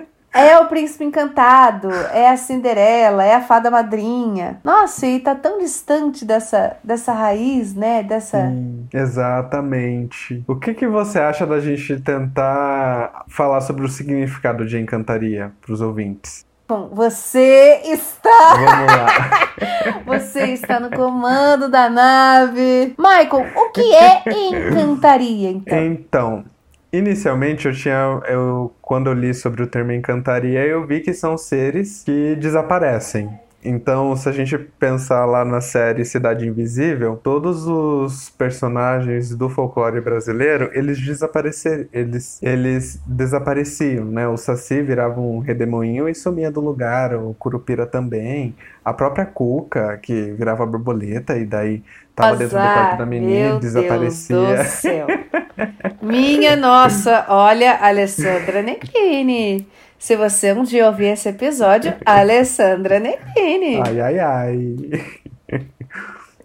É 0.32 0.58
o 0.58 0.66
príncipe 0.66 1.04
encantado, 1.04 1.90
é 2.12 2.28
a 2.28 2.36
Cinderela, 2.36 3.24
é 3.24 3.34
a 3.34 3.40
fada 3.40 3.70
madrinha. 3.70 4.60
Nossa, 4.62 5.06
e 5.06 5.18
tá 5.18 5.34
tão 5.34 5.58
distante 5.58 6.24
dessa, 6.24 6.76
dessa 6.84 7.12
raiz, 7.12 7.74
né? 7.74 8.02
Dessa. 8.04 8.46
Sim, 8.46 8.86
exatamente. 8.92 10.44
O 10.46 10.54
que, 10.54 10.72
que 10.72 10.86
você 10.86 11.18
acha 11.18 11.44
da 11.44 11.58
gente 11.58 12.00
tentar 12.00 13.24
falar 13.28 13.60
sobre 13.60 13.84
o 13.84 13.88
significado 13.88 14.64
de 14.64 14.78
encantaria 14.78 15.52
para 15.60 15.72
os 15.72 15.80
ouvintes? 15.80 16.46
Bom, 16.68 16.88
você 16.92 17.80
está. 17.84 18.54
Vamos 18.54 18.86
lá. 18.86 19.06
você 20.06 20.44
está 20.52 20.78
no 20.78 20.90
comando 20.90 21.68
da 21.68 21.90
nave. 21.90 22.94
Michael, 22.96 23.48
o 23.56 23.70
que 23.70 23.92
é 23.92 24.22
encantaria, 24.30 25.50
então? 25.50 25.84
Então, 25.84 26.44
Inicialmente 26.92 27.68
eu 27.68 27.72
tinha, 27.72 28.20
eu 28.26 28.74
quando 28.82 29.08
eu 29.08 29.14
li 29.14 29.32
sobre 29.32 29.62
o 29.62 29.66
termo 29.66 29.92
encantaria, 29.92 30.66
eu 30.66 30.84
vi 30.84 31.00
que 31.00 31.14
são 31.14 31.38
seres 31.38 32.02
que 32.04 32.34
desaparecem. 32.36 33.30
Então, 33.62 34.16
se 34.16 34.26
a 34.26 34.32
gente 34.32 34.56
pensar 34.56 35.26
lá 35.26 35.44
na 35.44 35.60
série 35.60 36.04
Cidade 36.04 36.48
Invisível, 36.48 37.20
todos 37.22 37.66
os 37.66 38.30
personagens 38.30 39.34
do 39.34 39.50
folclore 39.50 40.00
brasileiro, 40.00 40.70
eles 40.72 40.98
desapareceram, 40.98 41.86
eles, 41.92 42.42
eles 42.42 43.02
desapareciam, 43.06 44.06
né? 44.06 44.26
O 44.26 44.38
Saci 44.38 44.80
virava 44.80 45.20
um 45.20 45.40
redemoinho 45.40 46.08
e 46.08 46.14
sumia 46.14 46.50
do 46.50 46.60
lugar, 46.60 47.14
o 47.14 47.34
Curupira 47.34 47.84
também, 47.86 48.54
a 48.82 48.94
própria 48.94 49.26
Cuca, 49.26 49.98
que 49.98 50.32
virava 50.32 50.64
borboleta 50.64 51.36
e 51.36 51.44
daí 51.44 51.82
tava 52.16 52.30
Azar, 52.30 52.38
dentro 52.38 52.56
do 52.56 52.62
quarto 52.62 52.98
da 52.98 53.06
menina 53.06 53.56
e 53.56 53.60
desaparecia. 53.60 54.36
Deus 54.36 54.58
do 54.58 54.70
céu. 54.70 55.06
Minha 56.00 56.56
nossa, 56.56 57.26
olha, 57.28 57.76
Alessandra 57.76 58.62
Necchini. 58.62 59.68
Se 60.00 60.16
você 60.16 60.54
um 60.54 60.62
dia 60.62 60.86
ouvir 60.86 61.08
esse 61.08 61.28
episódio, 61.28 61.92
Alessandra 62.06 62.98
Necchini. 62.98 63.82
Ai, 63.86 64.00
ai, 64.00 64.18
ai. 64.18 64.76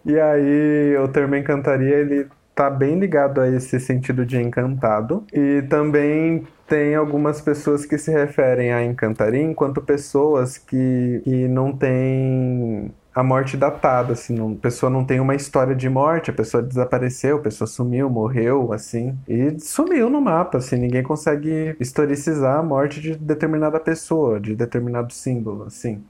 E 0.06 0.20
aí, 0.20 0.98
o 0.98 1.08
termo 1.08 1.38
encantaria, 1.38 1.96
ele 1.96 2.28
tá 2.54 2.70
bem 2.70 3.00
ligado 3.00 3.40
a 3.40 3.50
esse 3.50 3.80
sentido 3.80 4.26
de 4.26 4.42
encantado. 4.42 5.24
E 5.34 5.62
também 5.70 6.46
tem 6.68 6.96
algumas 6.96 7.40
pessoas 7.40 7.86
que 7.86 7.98
se 7.98 8.12
referem 8.12 8.74
a 8.74 8.84
encantaria 8.84 9.42
enquanto 9.42 9.82
pessoas 9.82 10.58
que, 10.58 11.22
que 11.24 11.48
não 11.48 11.72
têm 11.72 12.92
a 13.16 13.24
morte 13.24 13.56
datada, 13.56 14.12
assim, 14.12 14.36
não, 14.36 14.52
a 14.52 14.56
pessoa 14.56 14.90
não 14.90 15.06
tem 15.06 15.22
uma 15.22 15.34
história 15.34 15.74
de 15.74 15.88
morte, 15.90 16.30
a 16.30 16.34
pessoa 16.34 16.62
desapareceu, 16.62 17.38
a 17.38 17.42
pessoa 17.42 17.66
sumiu, 17.66 18.10
morreu, 18.10 18.74
assim, 18.74 19.18
e 19.26 19.58
sumiu 19.58 20.10
no 20.10 20.20
mapa, 20.20 20.58
assim, 20.58 20.76
ninguém 20.76 21.02
consegue 21.02 21.78
historicizar 21.80 22.60
a 22.60 22.64
morte 22.64 23.00
de 23.00 23.16
determinada 23.16 23.80
pessoa, 23.80 24.38
de 24.38 24.54
determinado 24.54 25.14
símbolo, 25.14 25.64
assim. 25.64 26.04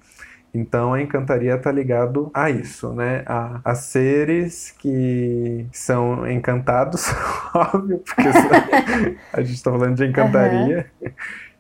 Então 0.52 0.94
a 0.94 1.02
encantaria 1.02 1.54
está 1.54 1.72
ligado 1.72 2.32
a 2.34 2.50
isso, 2.50 2.92
né? 2.94 3.24
A, 3.28 3.60
a 3.64 3.76
seres 3.76 4.74
que 4.80 5.68
são 5.72 6.28
encantados, 6.30 7.08
óbvio, 7.54 8.00
porque 8.00 8.30
a 9.32 9.42
gente 9.42 9.56
está 9.56 9.70
falando 9.70 9.96
de 9.96 10.06
encantaria. 10.06 10.90
Uhum. 11.02 11.12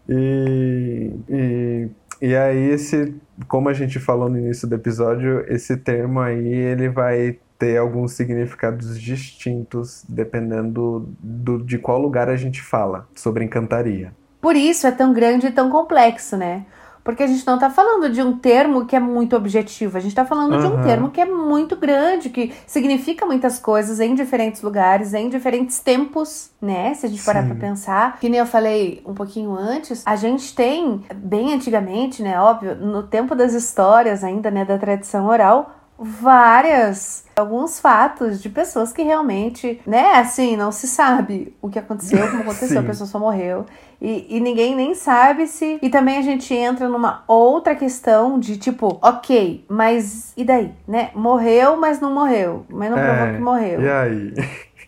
E, 0.07 1.11
e 1.29 1.89
e 2.25 2.35
aí, 2.35 2.71
esse, 2.71 3.13
como 3.47 3.69
a 3.69 3.73
gente 3.73 3.99
falou 3.99 4.27
no 4.27 4.39
início 4.39 4.67
do 4.67 4.73
episódio, 4.73 5.45
esse 5.47 5.77
termo 5.77 6.19
aí 6.19 6.47
ele 6.47 6.89
vai 6.89 7.37
ter 7.59 7.77
alguns 7.77 8.13
significados 8.13 8.99
distintos 8.99 10.03
dependendo 10.09 11.07
do, 11.19 11.63
de 11.63 11.77
qual 11.77 12.01
lugar 12.01 12.27
a 12.27 12.35
gente 12.35 12.63
fala 12.63 13.07
sobre 13.13 13.43
encantaria. 13.43 14.11
Por 14.41 14.55
isso 14.55 14.87
é 14.87 14.91
tão 14.91 15.13
grande 15.13 15.45
e 15.45 15.51
tão 15.51 15.69
complexo, 15.69 16.35
né? 16.35 16.65
Porque 17.05 17.21
a 17.21 17.27
gente 17.27 17.45
não 17.45 17.53
está 17.53 17.69
falando 17.69 18.09
de 18.09 18.19
um 18.19 18.35
termo 18.35 18.87
que 18.87 18.95
é 18.95 18.99
muito 18.99 19.35
objetivo, 19.35 19.95
a 19.95 19.99
gente 19.99 20.09
está 20.09 20.25
falando 20.25 20.53
uhum. 20.53 20.59
de 20.59 20.65
um 20.65 20.83
termo 20.83 21.11
que 21.11 21.21
é 21.21 21.25
muito 21.25 21.75
grande, 21.75 22.31
que 22.31 22.51
significa 22.65 23.27
muitas 23.27 23.59
coisas 23.59 23.99
em 23.99 24.15
diferentes 24.15 24.63
lugares, 24.63 25.13
em 25.13 25.29
diferentes 25.29 25.79
tempos, 25.79 26.49
né? 26.59 26.95
Se 26.95 27.05
a 27.05 27.09
gente 27.09 27.23
parar 27.23 27.45
para 27.45 27.53
pensar, 27.53 28.19
que 28.19 28.27
nem 28.27 28.39
eu 28.39 28.45
falei 28.47 29.03
um 29.05 29.13
pouquinho 29.13 29.55
antes, 29.55 30.01
a 30.03 30.15
gente 30.15 30.55
tem, 30.55 31.03
bem 31.13 31.53
antigamente, 31.53 32.23
né? 32.23 32.41
Óbvio, 32.41 32.75
no 32.75 33.03
tempo 33.03 33.35
das 33.35 33.53
histórias 33.53 34.23
ainda, 34.23 34.49
né? 34.49 34.65
Da 34.65 34.79
tradição 34.79 35.27
oral, 35.27 35.75
várias 35.97 37.25
alguns 37.35 37.79
fatos 37.79 38.41
de 38.41 38.49
pessoas 38.49 38.93
que 38.93 39.01
realmente, 39.01 39.81
né, 39.85 40.13
assim, 40.13 40.55
não 40.55 40.71
se 40.71 40.87
sabe 40.87 41.53
o 41.61 41.69
que 41.69 41.77
aconteceu, 41.77 42.29
como 42.29 42.43
aconteceu, 42.49 42.79
a 42.79 42.83
pessoa 42.83 43.07
só 43.07 43.19
morreu. 43.19 43.65
E, 44.01 44.37
e, 44.37 44.39
ninguém 44.39 44.75
nem 44.75 44.93
sabe 44.93 45.47
se. 45.47 45.79
E 45.81 45.89
também 45.89 46.17
a 46.17 46.21
gente 46.21 46.53
entra 46.53 46.87
numa 46.89 47.23
outra 47.27 47.75
questão 47.75 48.37
de 48.37 48.57
tipo, 48.57 48.99
ok, 49.01 49.65
mas 49.69 50.33
e 50.35 50.43
daí, 50.43 50.71
né? 50.87 51.11
Morreu, 51.15 51.77
mas 51.77 51.99
não 51.99 52.13
morreu. 52.13 52.65
Mas 52.69 52.91
não 52.91 52.97
provou 52.97 53.25
é, 53.25 53.33
que 53.33 53.39
morreu. 53.39 53.81
E 53.81 53.89
aí? 53.89 54.33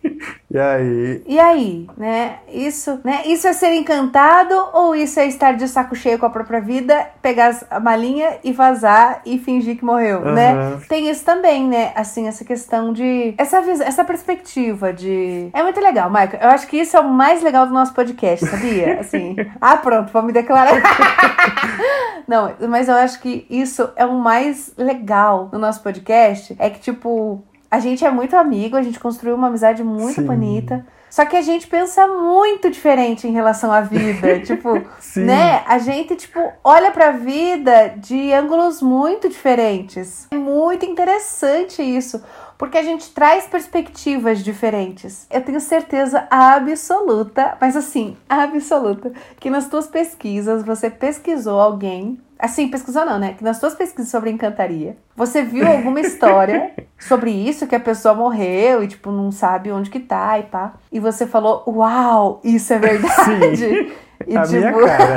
E 0.49 0.57
aí? 0.57 1.23
E 1.27 1.39
aí, 1.39 1.87
né? 1.97 2.37
Isso, 2.47 3.01
né? 3.03 3.23
Isso 3.25 3.47
é 3.47 3.53
ser 3.53 3.73
encantado 3.73 4.53
ou 4.73 4.95
isso 4.95 5.19
é 5.19 5.27
estar 5.27 5.53
de 5.53 5.67
saco 5.67 5.93
cheio 5.93 6.17
com 6.17 6.25
a 6.25 6.29
própria 6.29 6.61
vida, 6.61 7.05
pegar 7.21 7.57
a 7.69 7.79
malinha 7.81 8.37
e 8.43 8.53
vazar 8.53 9.21
e 9.25 9.37
fingir 9.37 9.77
que 9.77 9.83
morreu, 9.83 10.19
uhum. 10.19 10.33
né? 10.33 10.79
Tem 10.87 11.09
isso 11.09 11.25
também, 11.25 11.67
né? 11.67 11.91
Assim, 11.95 12.27
essa 12.27 12.45
questão 12.45 12.93
de 12.93 13.35
essa 13.37 13.57
essa 13.57 14.05
perspectiva 14.05 14.93
de 14.93 15.49
é 15.51 15.61
muito 15.61 15.81
legal, 15.81 16.09
Michael. 16.09 16.39
Eu 16.41 16.49
acho 16.49 16.67
que 16.67 16.77
isso 16.77 16.95
é 16.95 16.99
o 17.01 17.09
mais 17.09 17.43
legal 17.43 17.67
do 17.67 17.73
nosso 17.73 17.93
podcast, 17.93 18.45
sabia? 18.45 19.01
Assim, 19.01 19.35
ah, 19.59 19.75
pronto, 19.75 20.13
vou 20.13 20.23
me 20.23 20.31
declarar. 20.31 20.81
Não, 22.27 22.53
mas 22.67 22.89
eu 22.89 22.95
acho 22.95 23.21
que 23.21 23.45
isso 23.49 23.89
é 23.95 24.05
o 24.05 24.13
mais 24.13 24.73
legal 24.77 25.49
no 25.51 25.57
nosso 25.57 25.81
podcast, 25.81 26.55
é 26.59 26.69
que 26.69 26.79
tipo 26.79 27.41
a 27.69 27.79
gente 27.79 28.05
é 28.05 28.11
muito 28.11 28.35
amigo, 28.35 28.77
a 28.77 28.81
gente 28.81 28.99
construiu 28.99 29.35
uma 29.35 29.47
amizade 29.47 29.83
muito 29.83 30.21
Sim. 30.21 30.25
bonita. 30.25 30.85
Só 31.09 31.25
que 31.25 31.37
a 31.37 31.41
gente 31.41 31.67
pensa 31.67 32.05
muito 32.07 32.69
diferente 32.69 33.27
em 33.27 33.31
relação 33.31 33.71
à 33.71 33.81
vida. 33.81 34.39
tipo, 34.45 34.81
Sim. 34.99 35.23
né? 35.23 35.63
A 35.65 35.77
gente, 35.79 36.15
tipo, 36.15 36.39
olha 36.63 36.91
pra 36.91 37.11
vida 37.11 37.93
de 37.97 38.33
ângulos 38.33 38.81
muito 38.81 39.29
diferentes. 39.29 40.27
É 40.31 40.35
muito 40.35 40.85
interessante 40.85 41.81
isso. 41.81 42.21
Porque 42.57 42.77
a 42.77 42.83
gente 42.83 43.11
traz 43.11 43.45
perspectivas 43.45 44.43
diferentes. 44.43 45.27
Eu 45.29 45.41
tenho 45.41 45.61
certeza 45.61 46.27
absoluta, 46.29 47.55
mas 47.61 47.75
assim, 47.75 48.17
absoluta, 48.27 49.11
que 49.39 49.49
nas 49.49 49.69
tuas 49.69 49.85
pesquisas 49.87 50.63
você 50.63 50.89
pesquisou 50.89 51.59
alguém 51.59 52.19
Assim, 52.39 52.67
pesquisou 52.67 53.05
não, 53.05 53.17
né? 53.17 53.33
Que 53.33 53.43
nas 53.43 53.57
suas 53.57 53.73
pesquisas 53.73 54.11
sobre 54.11 54.29
encantaria, 54.29 54.95
você 55.15 55.41
viu 55.41 55.67
alguma 55.67 55.99
história 55.99 56.71
sobre 56.99 57.31
isso, 57.31 57.65
que 57.65 57.75
a 57.75 57.79
pessoa 57.79 58.13
morreu 58.13 58.83
e, 58.83 58.87
tipo, 58.87 59.11
não 59.11 59.31
sabe 59.31 59.71
onde 59.71 59.89
que 59.89 59.99
tá 59.99 60.37
e 60.37 60.43
pá. 60.43 60.73
E 60.91 60.99
você 60.99 61.25
falou, 61.25 61.63
uau, 61.67 62.39
isso 62.43 62.71
é 62.73 62.79
verdade. 62.79 63.57
Sim, 63.57 63.91
e, 64.27 64.37
a 64.37 64.43
tipo... 64.43 64.57
minha 64.57 64.73
cara. 64.73 65.15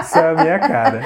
isso 0.00 0.18
é 0.18 0.30
a 0.30 0.34
minha 0.34 0.58
cara. 0.58 1.00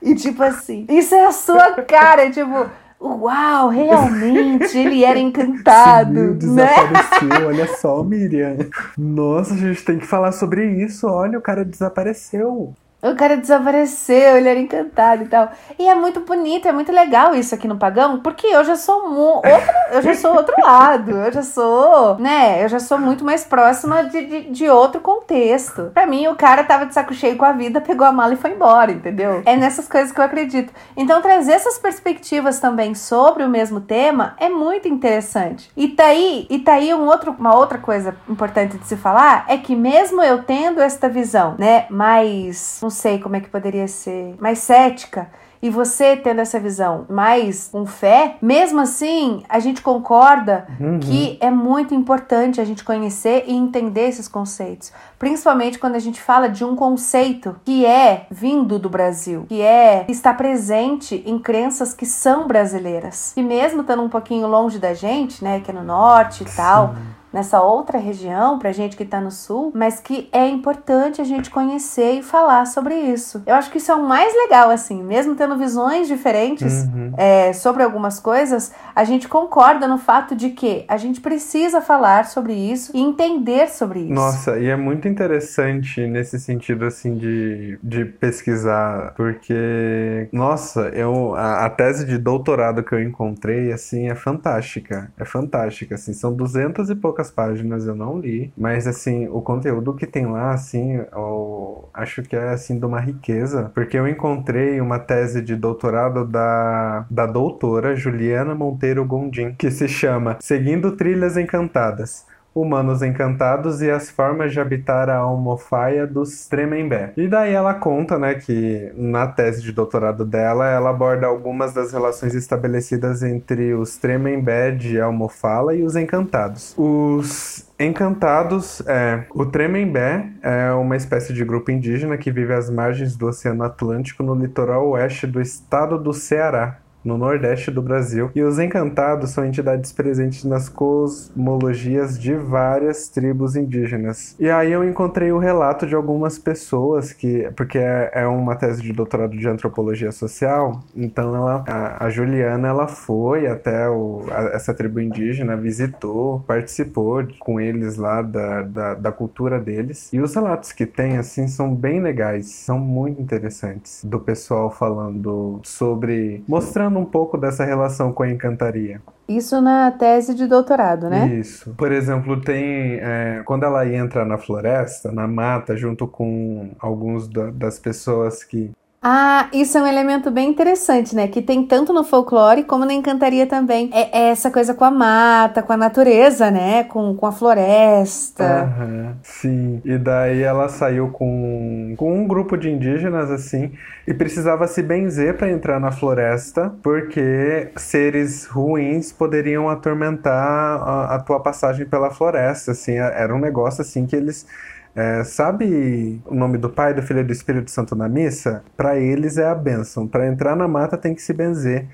E 0.00 0.14
tipo 0.14 0.42
assim, 0.42 0.86
isso 0.88 1.14
é 1.14 1.26
a 1.26 1.32
sua 1.32 1.72
cara, 1.82 2.30
tipo... 2.30 2.66
Uau, 3.04 3.68
realmente, 3.68 4.78
ele 4.78 5.04
era 5.04 5.18
encantado, 5.18 6.14
Sumiu, 6.14 6.54
né? 6.54 6.66
desapareceu, 6.68 7.48
olha 7.48 7.76
só, 7.76 8.00
Miriam. 8.04 8.58
Nossa, 8.96 9.54
a 9.54 9.56
gente 9.56 9.84
tem 9.84 9.98
que 9.98 10.06
falar 10.06 10.30
sobre 10.30 10.64
isso. 10.84 11.08
Olha, 11.08 11.36
o 11.36 11.42
cara 11.42 11.64
desapareceu. 11.64 12.72
O 13.02 13.16
cara 13.16 13.36
desapareceu, 13.36 14.36
ele 14.36 14.48
era 14.48 14.60
encantado 14.60 15.24
e 15.24 15.26
tal. 15.26 15.50
E 15.76 15.88
é 15.88 15.94
muito 15.94 16.20
bonito, 16.20 16.68
é 16.68 16.72
muito 16.72 16.92
legal 16.92 17.34
isso 17.34 17.52
aqui 17.52 17.66
no 17.66 17.76
Pagão, 17.76 18.20
porque 18.20 18.46
eu 18.46 18.62
já 18.62 18.76
sou 18.76 19.12
outro, 19.12 19.50
eu 19.90 20.02
já 20.02 20.14
sou 20.14 20.36
outro 20.36 20.54
lado, 20.62 21.10
eu 21.10 21.32
já 21.32 21.42
sou, 21.42 22.16
né, 22.18 22.62
eu 22.62 22.68
já 22.68 22.78
sou 22.78 22.98
muito 22.98 23.24
mais 23.24 23.42
próxima 23.42 24.04
de, 24.04 24.24
de, 24.24 24.40
de 24.50 24.70
outro 24.70 25.00
contexto. 25.00 25.90
Pra 25.92 26.06
mim, 26.06 26.28
o 26.28 26.36
cara 26.36 26.62
tava 26.62 26.86
de 26.86 26.94
saco 26.94 27.12
cheio 27.12 27.36
com 27.36 27.44
a 27.44 27.50
vida, 27.50 27.80
pegou 27.80 28.06
a 28.06 28.12
mala 28.12 28.34
e 28.34 28.36
foi 28.36 28.52
embora, 28.52 28.92
entendeu? 28.92 29.42
É 29.46 29.56
nessas 29.56 29.88
coisas 29.88 30.12
que 30.12 30.20
eu 30.20 30.24
acredito. 30.24 30.72
Então, 30.96 31.20
trazer 31.20 31.54
essas 31.54 31.78
perspectivas 31.78 32.60
também 32.60 32.94
sobre 32.94 33.42
o 33.42 33.48
mesmo 33.48 33.80
tema 33.80 34.36
é 34.38 34.48
muito 34.48 34.86
interessante. 34.86 35.68
E 35.76 35.88
tá 35.88 36.04
aí, 36.04 36.46
e 36.48 36.60
tá 36.60 36.74
aí 36.74 36.94
um 36.94 37.06
outro, 37.06 37.34
uma 37.36 37.56
outra 37.56 37.78
coisa 37.78 38.14
importante 38.28 38.78
de 38.78 38.86
se 38.86 38.96
falar, 38.96 39.44
é 39.48 39.58
que 39.58 39.74
mesmo 39.74 40.22
eu 40.22 40.44
tendo 40.44 40.80
esta 40.80 41.08
visão, 41.08 41.56
né, 41.58 41.86
mais, 41.90 42.78
sei 42.92 43.18
como 43.18 43.34
é 43.34 43.40
que 43.40 43.48
poderia 43.48 43.88
ser, 43.88 44.36
mais 44.38 44.60
cética, 44.60 45.28
e 45.62 45.70
você 45.70 46.16
tendo 46.16 46.40
essa 46.40 46.58
visão 46.58 47.06
mais 47.08 47.68
com 47.70 47.86
fé, 47.86 48.36
mesmo 48.42 48.80
assim, 48.80 49.44
a 49.48 49.60
gente 49.60 49.80
concorda 49.80 50.66
Uhum. 50.80 50.98
que 50.98 51.38
é 51.40 51.52
muito 51.52 51.94
importante 51.94 52.60
a 52.60 52.64
gente 52.64 52.82
conhecer 52.82 53.44
e 53.46 53.54
entender 53.54 54.08
esses 54.08 54.26
conceitos. 54.26 54.92
Principalmente 55.20 55.78
quando 55.78 55.94
a 55.94 56.00
gente 56.00 56.20
fala 56.20 56.48
de 56.48 56.64
um 56.64 56.74
conceito 56.74 57.54
que 57.64 57.86
é 57.86 58.26
vindo 58.28 58.76
do 58.76 58.88
Brasil, 58.88 59.46
que 59.48 59.62
é 59.62 60.04
está 60.08 60.34
presente 60.34 61.22
em 61.24 61.38
crenças 61.38 61.94
que 61.94 62.06
são 62.06 62.48
brasileiras. 62.48 63.32
E 63.36 63.42
mesmo 63.42 63.82
estando 63.82 64.02
um 64.02 64.08
pouquinho 64.08 64.48
longe 64.48 64.80
da 64.80 64.94
gente, 64.94 65.44
né, 65.44 65.60
que 65.60 65.70
é 65.70 65.74
no 65.74 65.84
norte 65.84 66.42
e 66.42 66.46
tal, 66.56 66.96
nessa 67.32 67.60
outra 67.62 67.98
região, 67.98 68.58
pra 68.58 68.72
gente 68.72 68.96
que 68.96 69.04
tá 69.04 69.20
no 69.20 69.30
sul, 69.30 69.72
mas 69.74 70.00
que 70.00 70.28
é 70.32 70.46
importante 70.48 71.20
a 71.20 71.24
gente 71.24 71.50
conhecer 71.50 72.18
e 72.18 72.22
falar 72.22 72.66
sobre 72.66 72.94
isso. 72.94 73.42
Eu 73.46 73.54
acho 73.54 73.70
que 73.70 73.78
isso 73.78 73.90
é 73.90 73.94
o 73.94 74.02
mais 74.06 74.34
legal, 74.34 74.70
assim, 74.70 75.02
mesmo 75.02 75.34
tendo 75.34 75.56
visões 75.56 76.08
diferentes 76.08 76.84
Uhum. 76.84 77.12
é, 77.16 77.52
sobre 77.52 77.82
algumas 77.82 78.18
coisas, 78.20 78.72
a 78.94 79.04
gente 79.04 79.28
concorda 79.28 79.86
no 79.88 79.98
fato 79.98 80.34
de 80.34 80.50
que 80.50 80.84
a 80.88 80.96
gente 80.96 81.20
precisa 81.20 81.80
falar 81.80 82.26
sobre 82.26 82.52
isso 82.52 82.92
e 82.94 83.00
entender 83.00 83.68
sobre 83.68 84.00
isso. 84.00 84.12
Nossa, 84.12 84.58
e 84.58 84.66
é 84.66 84.76
muito 84.76 85.08
interessante 85.08 86.06
nesse 86.06 86.38
sentido, 86.38 86.84
assim, 86.84 87.16
de, 87.16 87.78
de 87.82 88.04
pesquisar, 88.04 89.12
porque, 89.16 90.28
nossa, 90.32 90.88
eu, 90.94 91.34
a, 91.34 91.66
a 91.66 91.70
tese 91.70 92.04
de 92.04 92.18
doutorado 92.18 92.82
que 92.82 92.94
eu 92.94 93.02
encontrei, 93.02 93.72
assim, 93.72 94.08
é 94.08 94.14
fantástica. 94.14 95.10
É 95.18 95.24
fantástica, 95.24 95.94
assim, 95.94 96.12
são 96.12 96.32
duzentas 96.32 96.90
e 96.90 96.94
poucas 96.94 97.21
páginas, 97.30 97.86
eu 97.86 97.94
não 97.94 98.18
li, 98.18 98.52
mas, 98.56 98.86
assim, 98.86 99.28
o 99.28 99.40
conteúdo 99.40 99.94
que 99.94 100.06
tem 100.06 100.26
lá, 100.26 100.52
assim, 100.52 101.00
eu 101.12 101.88
acho 101.92 102.22
que 102.22 102.36
é, 102.36 102.50
assim, 102.50 102.78
de 102.78 102.84
uma 102.84 103.00
riqueza, 103.00 103.70
porque 103.74 103.98
eu 103.98 104.08
encontrei 104.08 104.80
uma 104.80 104.98
tese 104.98 105.42
de 105.42 105.56
doutorado 105.56 106.26
da, 106.26 107.06
da 107.10 107.26
doutora 107.26 107.94
Juliana 107.94 108.54
Monteiro 108.54 109.04
Gondim, 109.04 109.54
que 109.54 109.70
se 109.70 109.88
chama 109.88 110.38
Seguindo 110.40 110.96
Trilhas 110.96 111.36
Encantadas. 111.36 112.26
Humanos 112.54 113.02
Encantados 113.02 113.80
e 113.80 113.90
as 113.90 114.10
Formas 114.10 114.52
de 114.52 114.60
Habitar 114.60 115.08
a 115.08 115.16
Almofaia 115.16 116.06
dos 116.06 116.46
Tremembé. 116.46 117.12
E 117.16 117.26
daí 117.26 117.52
ela 117.52 117.74
conta, 117.74 118.18
né, 118.18 118.34
que 118.34 118.92
na 118.94 119.26
tese 119.26 119.62
de 119.62 119.72
doutorado 119.72 120.24
dela, 120.24 120.68
ela 120.68 120.90
aborda 120.90 121.26
algumas 121.26 121.72
das 121.72 121.92
relações 121.92 122.34
estabelecidas 122.34 123.22
entre 123.22 123.74
os 123.74 123.96
Tremembé 123.96 124.70
de 124.70 125.00
Almofala 125.00 125.74
e 125.74 125.82
os 125.82 125.96
Encantados. 125.96 126.74
Os 126.76 127.66
Encantados, 127.78 128.82
é, 128.86 129.24
o 129.34 129.44
Tremembé 129.44 130.26
é 130.42 130.70
uma 130.72 130.96
espécie 130.96 131.32
de 131.32 131.44
grupo 131.44 131.70
indígena 131.70 132.16
que 132.16 132.30
vive 132.30 132.52
às 132.52 132.70
margens 132.70 133.16
do 133.16 133.26
Oceano 133.26 133.64
Atlântico 133.64 134.22
no 134.22 134.34
litoral 134.34 134.88
oeste 134.90 135.26
do 135.26 135.40
estado 135.40 135.98
do 135.98 136.12
Ceará, 136.12 136.78
no 137.04 137.16
nordeste 137.18 137.70
do 137.70 137.82
Brasil. 137.82 138.30
E 138.34 138.42
os 138.42 138.58
encantados 138.58 139.30
são 139.30 139.44
entidades 139.44 139.92
presentes 139.92 140.44
nas 140.44 140.68
cosmologias 140.68 142.18
de 142.18 142.34
várias 142.34 143.08
tribos 143.08 143.56
indígenas. 143.56 144.34
E 144.38 144.48
aí 144.50 144.72
eu 144.72 144.84
encontrei 144.88 145.32
o 145.32 145.38
relato 145.38 145.86
de 145.86 145.94
algumas 145.94 146.38
pessoas 146.38 147.12
que, 147.12 147.50
porque 147.56 147.78
é, 147.78 148.10
é 148.14 148.26
uma 148.26 148.56
tese 148.56 148.82
de 148.82 148.92
doutorado 148.92 149.36
de 149.36 149.48
antropologia 149.48 150.12
social, 150.12 150.80
então 150.94 151.34
ela, 151.34 151.64
a, 151.66 152.06
a 152.06 152.10
Juliana 152.10 152.68
ela 152.68 152.86
foi 152.88 153.46
até 153.46 153.88
o, 153.88 154.24
a- 154.30 154.50
essa 154.54 154.74
tribo 154.74 155.00
indígena, 155.00 155.56
visitou, 155.56 156.40
participou 156.46 157.26
com 157.38 157.60
eles 157.60 157.96
lá 157.96 158.22
da, 158.22 158.62
da, 158.62 158.94
da 158.94 159.12
cultura 159.12 159.58
deles. 159.60 160.08
E 160.12 160.20
os 160.20 160.34
relatos 160.34 160.72
que 160.72 160.86
tem, 160.86 161.16
assim, 161.18 161.46
são 161.48 161.74
bem 161.74 162.00
legais, 162.00 162.46
são 162.46 162.78
muito 162.78 163.20
interessantes. 163.20 164.02
Do 164.04 164.20
pessoal 164.20 164.70
falando 164.70 165.60
sobre. 165.64 166.44
mostrando 166.48 166.91
um 166.98 167.04
pouco 167.04 167.36
dessa 167.38 167.64
relação 167.64 168.12
com 168.12 168.22
a 168.22 168.30
encantaria. 168.30 169.00
Isso 169.28 169.60
na 169.60 169.90
tese 169.90 170.34
de 170.34 170.46
doutorado, 170.46 171.08
né? 171.08 171.26
Isso. 171.26 171.74
Por 171.76 171.90
exemplo, 171.92 172.40
tem. 172.40 172.98
é, 173.00 173.42
quando 173.44 173.64
ela 173.64 173.86
entra 173.88 174.24
na 174.24 174.36
floresta, 174.38 175.10
na 175.12 175.26
mata, 175.26 175.76
junto 175.76 176.06
com 176.06 176.70
alguns 176.78 177.28
da- 177.28 177.50
das 177.50 177.78
pessoas 177.78 178.42
que. 178.44 178.70
Ah, 179.04 179.48
isso 179.52 179.76
é 179.76 179.82
um 179.82 179.86
elemento 179.86 180.30
bem 180.30 180.48
interessante, 180.48 181.16
né? 181.16 181.26
Que 181.26 181.42
tem 181.42 181.66
tanto 181.66 181.92
no 181.92 182.04
folclore 182.04 182.62
como 182.62 182.84
na 182.84 182.94
encantaria 182.94 183.48
também. 183.48 183.90
É, 183.92 184.26
é 184.26 184.30
essa 184.30 184.48
coisa 184.48 184.74
com 184.74 184.84
a 184.84 184.92
mata, 184.92 185.60
com 185.60 185.72
a 185.72 185.76
natureza, 185.76 186.52
né? 186.52 186.84
Com, 186.84 187.16
com 187.16 187.26
a 187.26 187.32
floresta. 187.32 188.44
Aham, 188.44 189.16
sim. 189.20 189.82
E 189.84 189.98
daí 189.98 190.42
ela 190.42 190.68
saiu 190.68 191.08
com, 191.10 191.94
com 191.98 192.14
um 192.16 192.28
grupo 192.28 192.56
de 192.56 192.70
indígenas, 192.70 193.28
assim, 193.28 193.72
e 194.06 194.14
precisava 194.14 194.68
se 194.68 194.80
benzer 194.80 195.36
para 195.36 195.50
entrar 195.50 195.80
na 195.80 195.90
floresta, 195.90 196.72
porque 196.80 197.72
seres 197.74 198.46
ruins 198.46 199.10
poderiam 199.10 199.68
atormentar 199.68 200.80
a, 200.80 201.16
a 201.16 201.18
tua 201.18 201.40
passagem 201.40 201.86
pela 201.86 202.12
floresta, 202.12 202.70
assim. 202.70 202.92
Era 202.98 203.34
um 203.34 203.40
negócio, 203.40 203.82
assim, 203.82 204.06
que 204.06 204.14
eles... 204.14 204.46
é, 204.94 205.24
sabe 205.24 206.20
o 206.26 206.34
nome 206.34 206.58
do 206.58 206.68
Pai, 206.68 206.92
do 206.92 207.02
Filho 207.02 207.20
e 207.20 207.24
do 207.24 207.32
Espírito 207.32 207.70
Santo 207.70 207.96
na 207.96 208.08
missa? 208.08 208.62
Para 208.76 208.98
eles 208.98 209.38
é 209.38 209.46
a 209.46 209.54
bênção. 209.54 210.06
Para 210.06 210.26
entrar 210.26 210.54
na 210.54 210.68
mata 210.68 210.98
tem 210.98 211.14
que 211.14 211.22
se 211.22 211.32
benzer. 211.32 211.88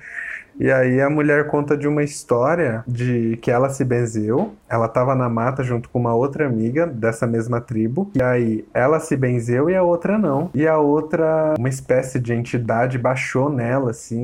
E 0.59 0.69
aí 0.71 0.99
a 1.01 1.09
mulher 1.09 1.47
conta 1.47 1.77
de 1.77 1.87
uma 1.87 2.03
história 2.03 2.83
de 2.85 3.37
que 3.41 3.49
ela 3.49 3.69
se 3.69 3.85
benzeu, 3.85 4.51
ela 4.69 4.87
estava 4.87 5.15
na 5.15 5.29
mata 5.29 5.63
junto 5.63 5.89
com 5.89 5.97
uma 5.99 6.13
outra 6.13 6.45
amiga 6.45 6.85
dessa 6.85 7.25
mesma 7.25 7.61
tribo, 7.61 8.11
e 8.13 8.21
aí 8.21 8.65
ela 8.73 8.99
se 8.99 9.15
benzeu 9.15 9.69
e 9.69 9.75
a 9.75 9.81
outra 9.83 10.17
não. 10.17 10.49
E 10.53 10.67
a 10.67 10.77
outra, 10.77 11.53
uma 11.57 11.69
espécie 11.69 12.19
de 12.19 12.33
entidade 12.33 12.97
baixou 12.97 13.49
nela, 13.49 13.91
assim, 13.91 14.19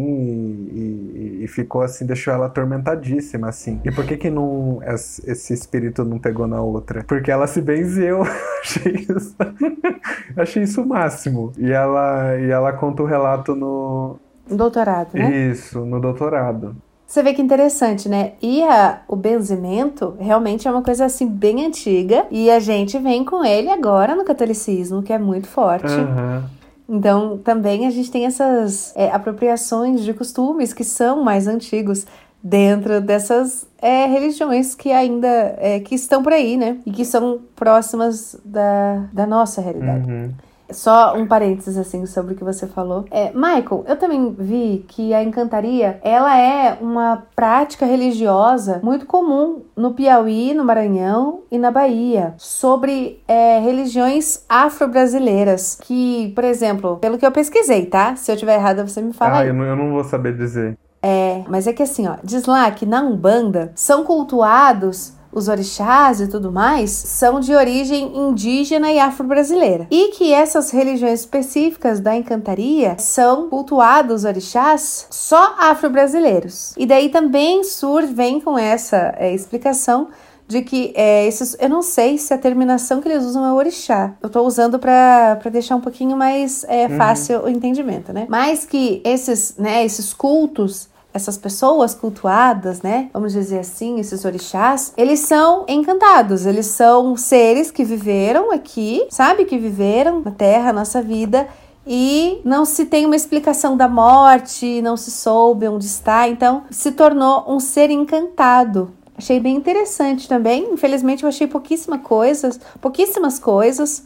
e, 0.71 1.39
e- 1.39 1.43
e 1.43 1.47
ficou 1.47 1.81
assim, 1.81 2.05
deixou 2.05 2.33
ela 2.33 2.47
atormentadíssima, 2.47 3.47
assim. 3.47 3.79
E 3.85 3.91
por 3.91 4.03
que 4.05 4.17
que 4.17 4.29
não, 4.29 4.79
es- 4.85 5.21
esse 5.25 5.53
espírito 5.53 6.03
não 6.03 6.19
pegou 6.19 6.47
na 6.47 6.61
outra? 6.61 7.03
Porque 7.07 7.31
ela 7.31 7.47
se 7.47 7.61
benzeu. 7.61 8.23
Achei 8.65 8.93
isso, 8.95 9.35
achei 10.35 10.63
isso 10.63 10.81
o 10.81 10.85
máximo. 10.87 11.51
E 11.57 11.71
ela, 11.71 12.35
e 12.39 12.49
ela 12.49 12.73
conta 12.73 13.03
o 13.03 13.05
relato 13.05 13.53
no, 13.55 14.17
Doutorado, 14.49 15.09
né? 15.13 15.31
isso, 15.51 15.79
no 15.85 15.99
doutorado. 15.99 16.75
Você 17.07 17.21
vê 17.21 17.33
que 17.33 17.41
interessante, 17.41 18.09
né? 18.09 18.33
E 18.41 18.63
a- 18.63 19.01
o 19.07 19.15
benzimento 19.15 20.15
realmente 20.19 20.67
é 20.67 20.71
uma 20.71 20.81
coisa 20.81 21.05
assim 21.05 21.27
bem 21.27 21.65
antiga 21.65 22.25
e 22.31 22.49
a 22.49 22.59
gente 22.59 22.97
vem 22.97 23.23
com 23.23 23.45
ele 23.45 23.69
agora 23.69 24.15
no 24.15 24.23
catolicismo, 24.25 25.03
que 25.03 25.13
é 25.13 25.19
muito 25.19 25.47
forte. 25.47 25.85
Aham. 25.85 26.49
Então, 26.87 27.37
também 27.39 27.87
a 27.87 27.89
gente 27.89 28.11
tem 28.11 28.25
essas 28.25 28.93
é, 28.95 29.09
apropriações 29.11 30.01
de 30.03 30.13
costumes 30.13 30.71
que 30.73 30.83
são 30.83 31.23
mais 31.23 31.47
antigos 31.47 32.05
dentro 32.43 33.01
dessas 33.01 33.67
é, 33.81 34.05
religiões 34.05 34.75
que 34.75 34.91
ainda 34.91 35.27
é, 35.57 35.79
que 35.79 35.95
estão 35.95 36.21
por 36.21 36.31
aí, 36.31 36.57
né? 36.57 36.77
E 36.85 36.91
que 36.91 37.03
são 37.03 37.39
próximas 37.55 38.35
da, 38.45 39.05
da 39.11 39.25
nossa 39.25 39.61
realidade. 39.61 40.07
Uhum. 40.11 40.31
Só 40.69 41.15
um 41.15 41.27
parênteses 41.27 41.77
assim 41.77 42.05
sobre 42.05 42.33
o 42.33 42.37
que 42.37 42.43
você 42.43 42.67
falou. 42.67 43.05
É, 43.11 43.31
Michael, 43.33 43.85
eu 43.87 43.95
também 43.97 44.35
vi 44.37 44.85
que 44.87 45.13
a 45.13 45.23
encantaria, 45.23 45.99
ela 46.03 46.37
é 46.37 46.77
uma 46.81 47.23
prática 47.35 47.85
religiosa 47.85 48.79
muito 48.83 49.05
comum 49.05 49.61
no 49.75 49.93
Piauí, 49.93 50.53
no 50.53 50.63
Maranhão 50.63 51.41
e 51.51 51.57
na 51.57 51.71
Bahia, 51.71 52.33
sobre 52.37 53.21
é, 53.27 53.59
religiões 53.59 54.43
afro-brasileiras, 54.49 55.77
que, 55.81 56.31
por 56.35 56.43
exemplo, 56.43 56.97
pelo 56.97 57.17
que 57.17 57.25
eu 57.25 57.31
pesquisei, 57.31 57.85
tá? 57.85 58.15
Se 58.15 58.31
eu 58.31 58.37
tiver 58.37 58.55
errada, 58.55 58.85
você 58.87 59.01
me 59.01 59.13
fala 59.13 59.39
Ah, 59.39 59.45
eu 59.45 59.53
não, 59.53 59.63
eu 59.63 59.75
não 59.75 59.91
vou 59.91 60.03
saber 60.03 60.35
dizer. 60.35 60.77
É, 61.07 61.43
mas 61.47 61.67
é 61.67 61.73
que 61.73 61.83
assim, 61.83 62.07
ó, 62.07 62.15
diz 62.23 62.45
lá 62.45 62.69
que 62.71 62.83
na 62.83 63.01
Umbanda 63.01 63.71
são 63.75 64.03
cultuados 64.03 65.13
os 65.35 65.49
orixás 65.49 66.21
e 66.21 66.27
tudo 66.27 66.51
mais, 66.51 66.89
são 66.89 67.39
de 67.39 67.53
origem 67.53 68.17
indígena 68.17 68.91
e 68.91 68.97
afro-brasileira. 68.97 69.85
E 69.91 70.07
que 70.13 70.33
essas 70.33 70.71
religiões 70.71 71.19
específicas 71.19 71.99
da 71.99 72.15
encantaria 72.15 72.95
são 72.97 73.49
cultuados 73.49 74.23
orixás 74.23 75.05
só 75.11 75.55
afro-brasileiros. 75.59 76.73
E 76.77 76.85
daí 76.85 77.09
também 77.09 77.63
surge, 77.63 78.13
vem 78.13 78.39
com 78.39 78.57
essa 78.57 79.13
é, 79.17 79.33
explicação 79.33 80.07
de 80.47 80.61
que 80.61 80.93
é, 80.95 81.25
esses, 81.25 81.57
eu 81.59 81.67
não 81.67 81.81
sei 81.81 82.17
se 82.17 82.33
a 82.33 82.37
terminação 82.37 83.01
que 83.01 83.09
eles 83.09 83.23
usam 83.23 83.43
é 83.45 83.51
orixá. 83.51 84.13
Eu 84.21 84.29
tô 84.29 84.43
usando 84.43 84.77
para 84.77 85.35
deixar 85.51 85.75
um 85.75 85.81
pouquinho 85.81 86.15
mais 86.15 86.63
é, 86.69 86.87
uhum. 86.87 86.97
fácil 86.97 87.39
uhum. 87.39 87.45
o 87.45 87.49
entendimento, 87.49 88.13
né? 88.13 88.25
Mas 88.29 88.65
que 88.65 89.01
esses, 89.03 89.55
né, 89.57 89.83
esses 89.83 90.13
cultos 90.13 90.87
essas 91.15 91.37
pessoas 91.37 91.95
cultuadas, 91.95 92.81
né? 92.81 93.09
Vamos 93.13 93.31
dizer 93.31 93.59
assim, 93.59 94.01
esses 94.01 94.25
orixás, 94.25 94.91
eles 94.97 95.21
são 95.21 95.63
encantados, 95.67 96.45
eles 96.45 96.65
são 96.65 97.15
seres 97.15 97.71
que 97.71 97.85
viveram 97.85 98.51
aqui, 98.51 99.07
sabe? 99.09 99.45
Que 99.45 99.57
viveram 99.57 100.19
na 100.19 100.31
Terra, 100.31 100.73
nossa 100.73 101.01
vida. 101.01 101.47
E 101.87 102.41
não 102.43 102.65
se 102.65 102.85
tem 102.85 103.05
uma 103.05 103.15
explicação 103.15 103.77
da 103.77 103.87
morte, 103.87 104.81
não 104.81 104.97
se 104.97 105.09
soube 105.09 105.67
onde 105.69 105.85
está, 105.85 106.27
então 106.27 106.63
se 106.69 106.91
tornou 106.91 107.45
um 107.47 107.61
ser 107.61 107.89
encantado. 107.89 108.91
Achei 109.17 109.39
bem 109.39 109.55
interessante 109.55 110.27
também. 110.27 110.67
Infelizmente 110.73 111.23
eu 111.23 111.29
achei 111.29 111.47
pouquíssimas 111.47 112.01
coisas, 112.01 112.59
pouquíssimas 112.81 113.39
coisas, 113.39 114.03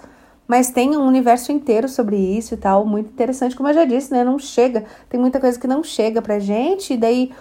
mas 0.49 0.71
tem 0.71 0.97
um 0.97 1.05
universo 1.05 1.51
inteiro 1.51 1.87
sobre 1.87 2.17
isso 2.17 2.55
e 2.55 2.57
tal, 2.57 2.83
muito 2.83 3.11
interessante. 3.11 3.55
Como 3.55 3.69
eu 3.69 3.73
já 3.75 3.85
disse, 3.85 4.11
né? 4.11 4.23
Não 4.23 4.39
chega, 4.39 4.83
tem 5.07 5.19
muita 5.19 5.39
coisa 5.39 5.59
que 5.59 5.67
não 5.67 5.83
chega 5.83 6.23
pra 6.23 6.39
gente, 6.39 6.95
e 6.95 6.97
daí 6.97 7.31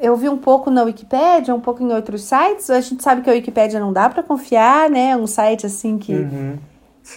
eu 0.00 0.16
vi 0.16 0.28
um 0.28 0.36
pouco 0.36 0.68
na 0.68 0.82
Wikipédia, 0.82 1.54
um 1.54 1.60
pouco 1.60 1.80
em 1.80 1.92
outros 1.92 2.24
sites. 2.24 2.70
A 2.70 2.80
gente 2.80 3.04
sabe 3.04 3.22
que 3.22 3.30
a 3.30 3.34
Wikipédia 3.34 3.78
não 3.78 3.92
dá 3.92 4.10
para 4.10 4.20
confiar, 4.20 4.90
né? 4.90 5.10
É 5.10 5.16
um 5.16 5.28
site 5.28 5.64
assim 5.64 5.96
que 5.96 6.12
uhum. 6.12 6.58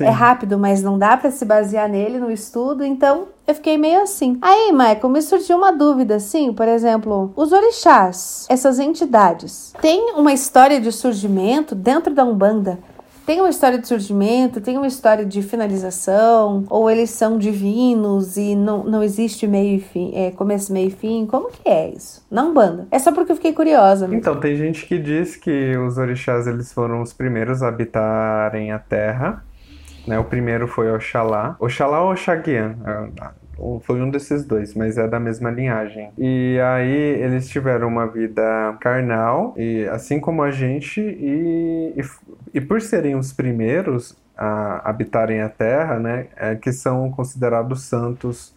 é 0.02 0.10
rápido, 0.10 0.60
mas 0.60 0.84
não 0.84 1.00
dá 1.00 1.18
para 1.18 1.32
se 1.32 1.44
basear 1.44 1.90
nele 1.90 2.20
no 2.20 2.30
estudo. 2.30 2.84
Então, 2.84 3.30
eu 3.48 3.56
fiquei 3.56 3.76
meio 3.76 4.04
assim. 4.04 4.38
Aí, 4.40 4.72
Michael, 4.72 5.10
me 5.10 5.22
surgiu 5.24 5.58
uma 5.58 5.72
dúvida, 5.72 6.18
assim, 6.18 6.54
por 6.54 6.68
exemplo, 6.68 7.34
os 7.36 7.52
orixás, 7.52 8.46
essas 8.50 8.78
entidades, 8.78 9.74
têm 9.82 10.14
uma 10.16 10.32
história 10.32 10.80
de 10.80 10.92
surgimento 10.92 11.74
dentro 11.74 12.14
da 12.14 12.24
Umbanda? 12.24 12.78
Tem 13.28 13.42
uma 13.42 13.50
história 13.50 13.78
de 13.78 13.88
surgimento, 13.88 14.62
tem 14.62 14.78
uma 14.78 14.88
história 14.88 15.26
de 15.26 15.42
finalização, 15.42 16.64
ou 16.70 16.90
eles 16.90 17.10
são 17.10 17.38
divinos 17.38 18.38
e 18.38 18.56
não, 18.56 18.86
não 18.86 19.04
existe 19.04 19.46
meio 19.46 19.76
e 19.76 19.80
fim, 19.80 20.12
é, 20.16 20.32
começo, 20.32 20.72
meio 20.72 20.88
e 20.88 20.92
fim? 20.92 21.26
Como 21.26 21.52
que 21.52 21.68
é 21.68 21.90
isso? 21.90 22.26
Não 22.32 22.54
banda. 22.54 22.88
É 22.90 22.98
só 22.98 23.12
porque 23.12 23.34
eu 23.34 23.36
fiquei 23.36 23.52
curiosa. 23.52 24.08
Mesmo. 24.08 24.20
Então, 24.20 24.40
tem 24.40 24.56
gente 24.56 24.86
que 24.88 24.98
diz 24.98 25.36
que 25.36 25.78
os 25.78 25.98
orixás 25.98 26.48
eles 26.48 26.72
foram 26.72 27.02
os 27.02 27.12
primeiros 27.12 27.62
a 27.62 27.68
habitarem 27.68 28.72
a 28.72 28.80
Terra 28.80 29.44
né? 30.08 30.18
O 30.18 30.24
primeiro 30.24 30.68
foi 30.68 30.90
Oxalá. 30.90 31.58
Oxalá 31.60 32.02
ou 32.02 32.12
Oxaguian? 32.12 32.78
Foi 33.82 34.02
um 34.02 34.10
desses 34.10 34.46
dois, 34.46 34.74
mas 34.74 34.98
é 34.98 35.08
da 35.08 35.20
mesma 35.20 35.50
linhagem. 35.50 36.12
E 36.18 36.60
aí 36.60 37.22
eles 37.22 37.48
tiveram 37.48 37.88
uma 37.88 38.08
vida 38.08 38.78
carnal, 38.80 39.54
e 39.58 39.86
assim 39.88 40.20
como 40.20 40.44
a 40.44 40.52
gente, 40.52 41.02
e, 41.02 41.94
e, 41.98 42.04
e 42.54 42.62
por 42.62 42.82
serem 42.82 43.16
os 43.16 43.34
primeiros 43.34 44.16
a 44.38 44.88
habitarem 44.88 45.42
a 45.42 45.50
Terra, 45.50 46.00
né, 46.00 46.28
é, 46.36 46.56
que 46.56 46.72
são 46.72 47.12
considerados 47.12 47.84
santos 47.84 48.56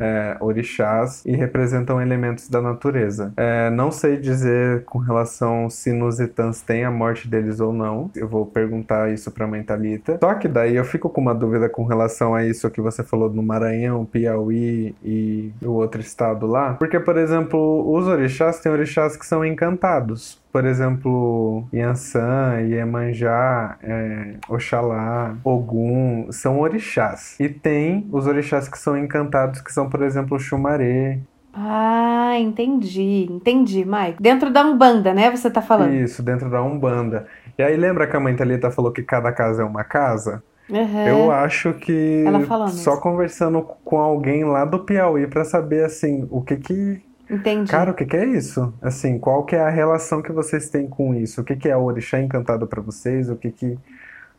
é, 0.00 0.36
orixás 0.40 1.22
e 1.26 1.32
representam 1.32 2.00
elementos 2.00 2.48
da 2.48 2.60
natureza. 2.60 3.32
É, 3.36 3.70
não 3.70 3.90
sei 3.90 4.16
dizer 4.16 4.84
com 4.84 4.98
relação 4.98 5.68
se 5.68 5.92
nos 5.92 6.18
Itãs 6.18 6.62
tem 6.62 6.84
a 6.84 6.90
morte 6.90 7.28
deles 7.28 7.60
ou 7.60 7.72
não. 7.72 8.10
Eu 8.16 8.26
vou 8.26 8.46
perguntar 8.46 9.12
isso 9.12 9.30
para 9.30 9.44
a 9.44 9.48
Mentalita. 9.48 10.18
Só 10.20 10.34
que 10.34 10.48
daí 10.48 10.76
eu 10.76 10.84
fico 10.84 11.10
com 11.10 11.20
uma 11.20 11.34
dúvida 11.34 11.68
com 11.68 11.84
relação 11.84 12.34
a 12.34 12.44
isso 12.44 12.70
que 12.70 12.80
você 12.80 13.04
falou 13.04 13.30
no 13.30 13.42
Maranhão, 13.42 14.04
Piauí 14.04 14.94
e 15.04 15.52
o 15.62 15.72
outro 15.72 16.00
estado 16.00 16.46
lá. 16.46 16.74
Porque, 16.74 16.98
por 16.98 17.18
exemplo, 17.18 17.92
os 17.92 18.06
orixás 18.06 18.60
têm 18.60 18.72
orixás 18.72 19.16
que 19.16 19.26
são 19.26 19.44
encantados 19.44 20.39
por 20.52 20.64
exemplo, 20.64 21.64
Yansan, 21.72 22.60
Iemanjá, 22.62 23.78
é, 23.82 24.34
Oxalá, 24.48 25.36
Ogum, 25.44 26.30
são 26.30 26.60
orixás. 26.60 27.38
E 27.38 27.48
tem 27.48 28.08
os 28.12 28.26
orixás 28.26 28.68
que 28.68 28.78
são 28.78 28.96
encantados, 28.96 29.60
que 29.60 29.72
são, 29.72 29.88
por 29.88 30.02
exemplo, 30.02 30.38
Xumaré, 30.38 31.18
ah, 31.52 32.38
entendi, 32.38 33.26
entendi, 33.28 33.84
Mike. 33.84 34.22
Dentro 34.22 34.52
da 34.52 34.62
Umbanda, 34.62 35.12
né? 35.12 35.30
Você 35.30 35.50
tá 35.50 35.60
falando? 35.60 35.92
Isso, 35.92 36.22
dentro 36.22 36.48
da 36.48 36.62
Umbanda. 36.62 37.26
E 37.58 37.62
aí 37.62 37.76
lembra 37.76 38.06
que 38.06 38.16
a 38.16 38.20
mãe 38.20 38.36
Thalita 38.36 38.70
falou 38.70 38.92
que 38.92 39.02
cada 39.02 39.32
casa 39.32 39.62
é 39.62 39.64
uma 39.64 39.82
casa? 39.82 40.42
Uhum. 40.68 41.06
Eu 41.06 41.32
acho 41.32 41.74
que 41.74 42.24
só 42.68 42.96
conversando 42.96 43.60
com 43.84 43.98
alguém 43.98 44.44
lá 44.44 44.64
do 44.64 44.78
Piauí 44.78 45.26
para 45.26 45.44
saber 45.44 45.84
assim 45.84 46.28
o 46.30 46.40
que 46.42 46.56
que 46.56 47.02
Entendi. 47.30 47.70
Cara, 47.70 47.92
o 47.92 47.94
que, 47.94 48.04
que, 48.04 48.16
é 48.16 48.26
isso? 48.26 48.74
Assim, 48.82 49.18
qual 49.18 49.44
que 49.44 49.54
é 49.54 49.60
a 49.60 49.70
relação 49.70 50.20
que 50.20 50.32
vocês 50.32 50.68
têm 50.68 50.88
com 50.88 51.14
isso? 51.14 51.40
O 51.40 51.44
que, 51.44 51.54
que 51.54 51.68
é 51.68 51.76
o 51.76 51.84
orixá 51.84 52.20
encantado 52.20 52.66
para 52.66 52.82
vocês? 52.82 53.28
O 53.28 53.36
que 53.36 53.50
que 53.50 53.78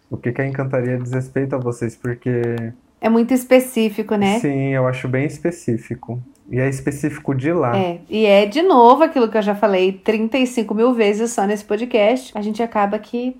o 0.10 0.18
que 0.18 0.34
que 0.34 0.42
a 0.42 0.46
encantaria 0.46 0.98
diz 0.98 1.14
respeito 1.14 1.56
a 1.56 1.58
vocês? 1.58 1.96
Porque 1.96 2.42
é 3.00 3.10
muito 3.10 3.34
específico, 3.34 4.16
né? 4.16 4.40
Sim, 4.40 4.74
eu 4.74 4.86
acho 4.88 5.08
bem 5.08 5.26
específico. 5.26 6.22
E 6.52 6.60
é 6.60 6.70
específico 6.70 7.34
de 7.34 7.52
lá. 7.52 7.76
É, 7.76 8.00
e 8.10 8.26
é 8.26 8.46
de 8.46 8.62
novo 8.62 9.04
aquilo 9.04 9.28
que 9.28 9.38
eu 9.38 9.42
já 9.42 9.56
falei 9.56 9.94
35 9.94 10.76
mil 10.76 10.94
vezes 10.94 11.32
só 11.32 11.48
nesse 11.48 11.66
podcast. 11.66 12.32
A 12.36 12.42
gente 12.42 12.62
acaba 12.62 13.00
que, 13.00 13.36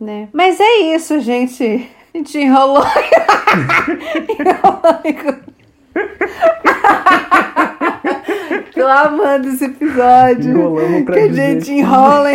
né? 0.00 0.28
Mas 0.32 0.58
é 0.58 0.94
isso, 0.94 1.20
gente. 1.20 1.64
A 2.14 2.16
gente 2.16 2.38
enrolou. 2.38 2.84
enrolou. 4.38 5.40
Tô 8.74 8.86
amando 8.86 9.48
esse 9.48 9.64
episódio. 9.64 10.50
Enrolamos 10.50 11.04
pra 11.04 11.14
que 11.14 11.20
a 11.20 11.32
gente 11.32 11.72
enrola. 11.72 12.30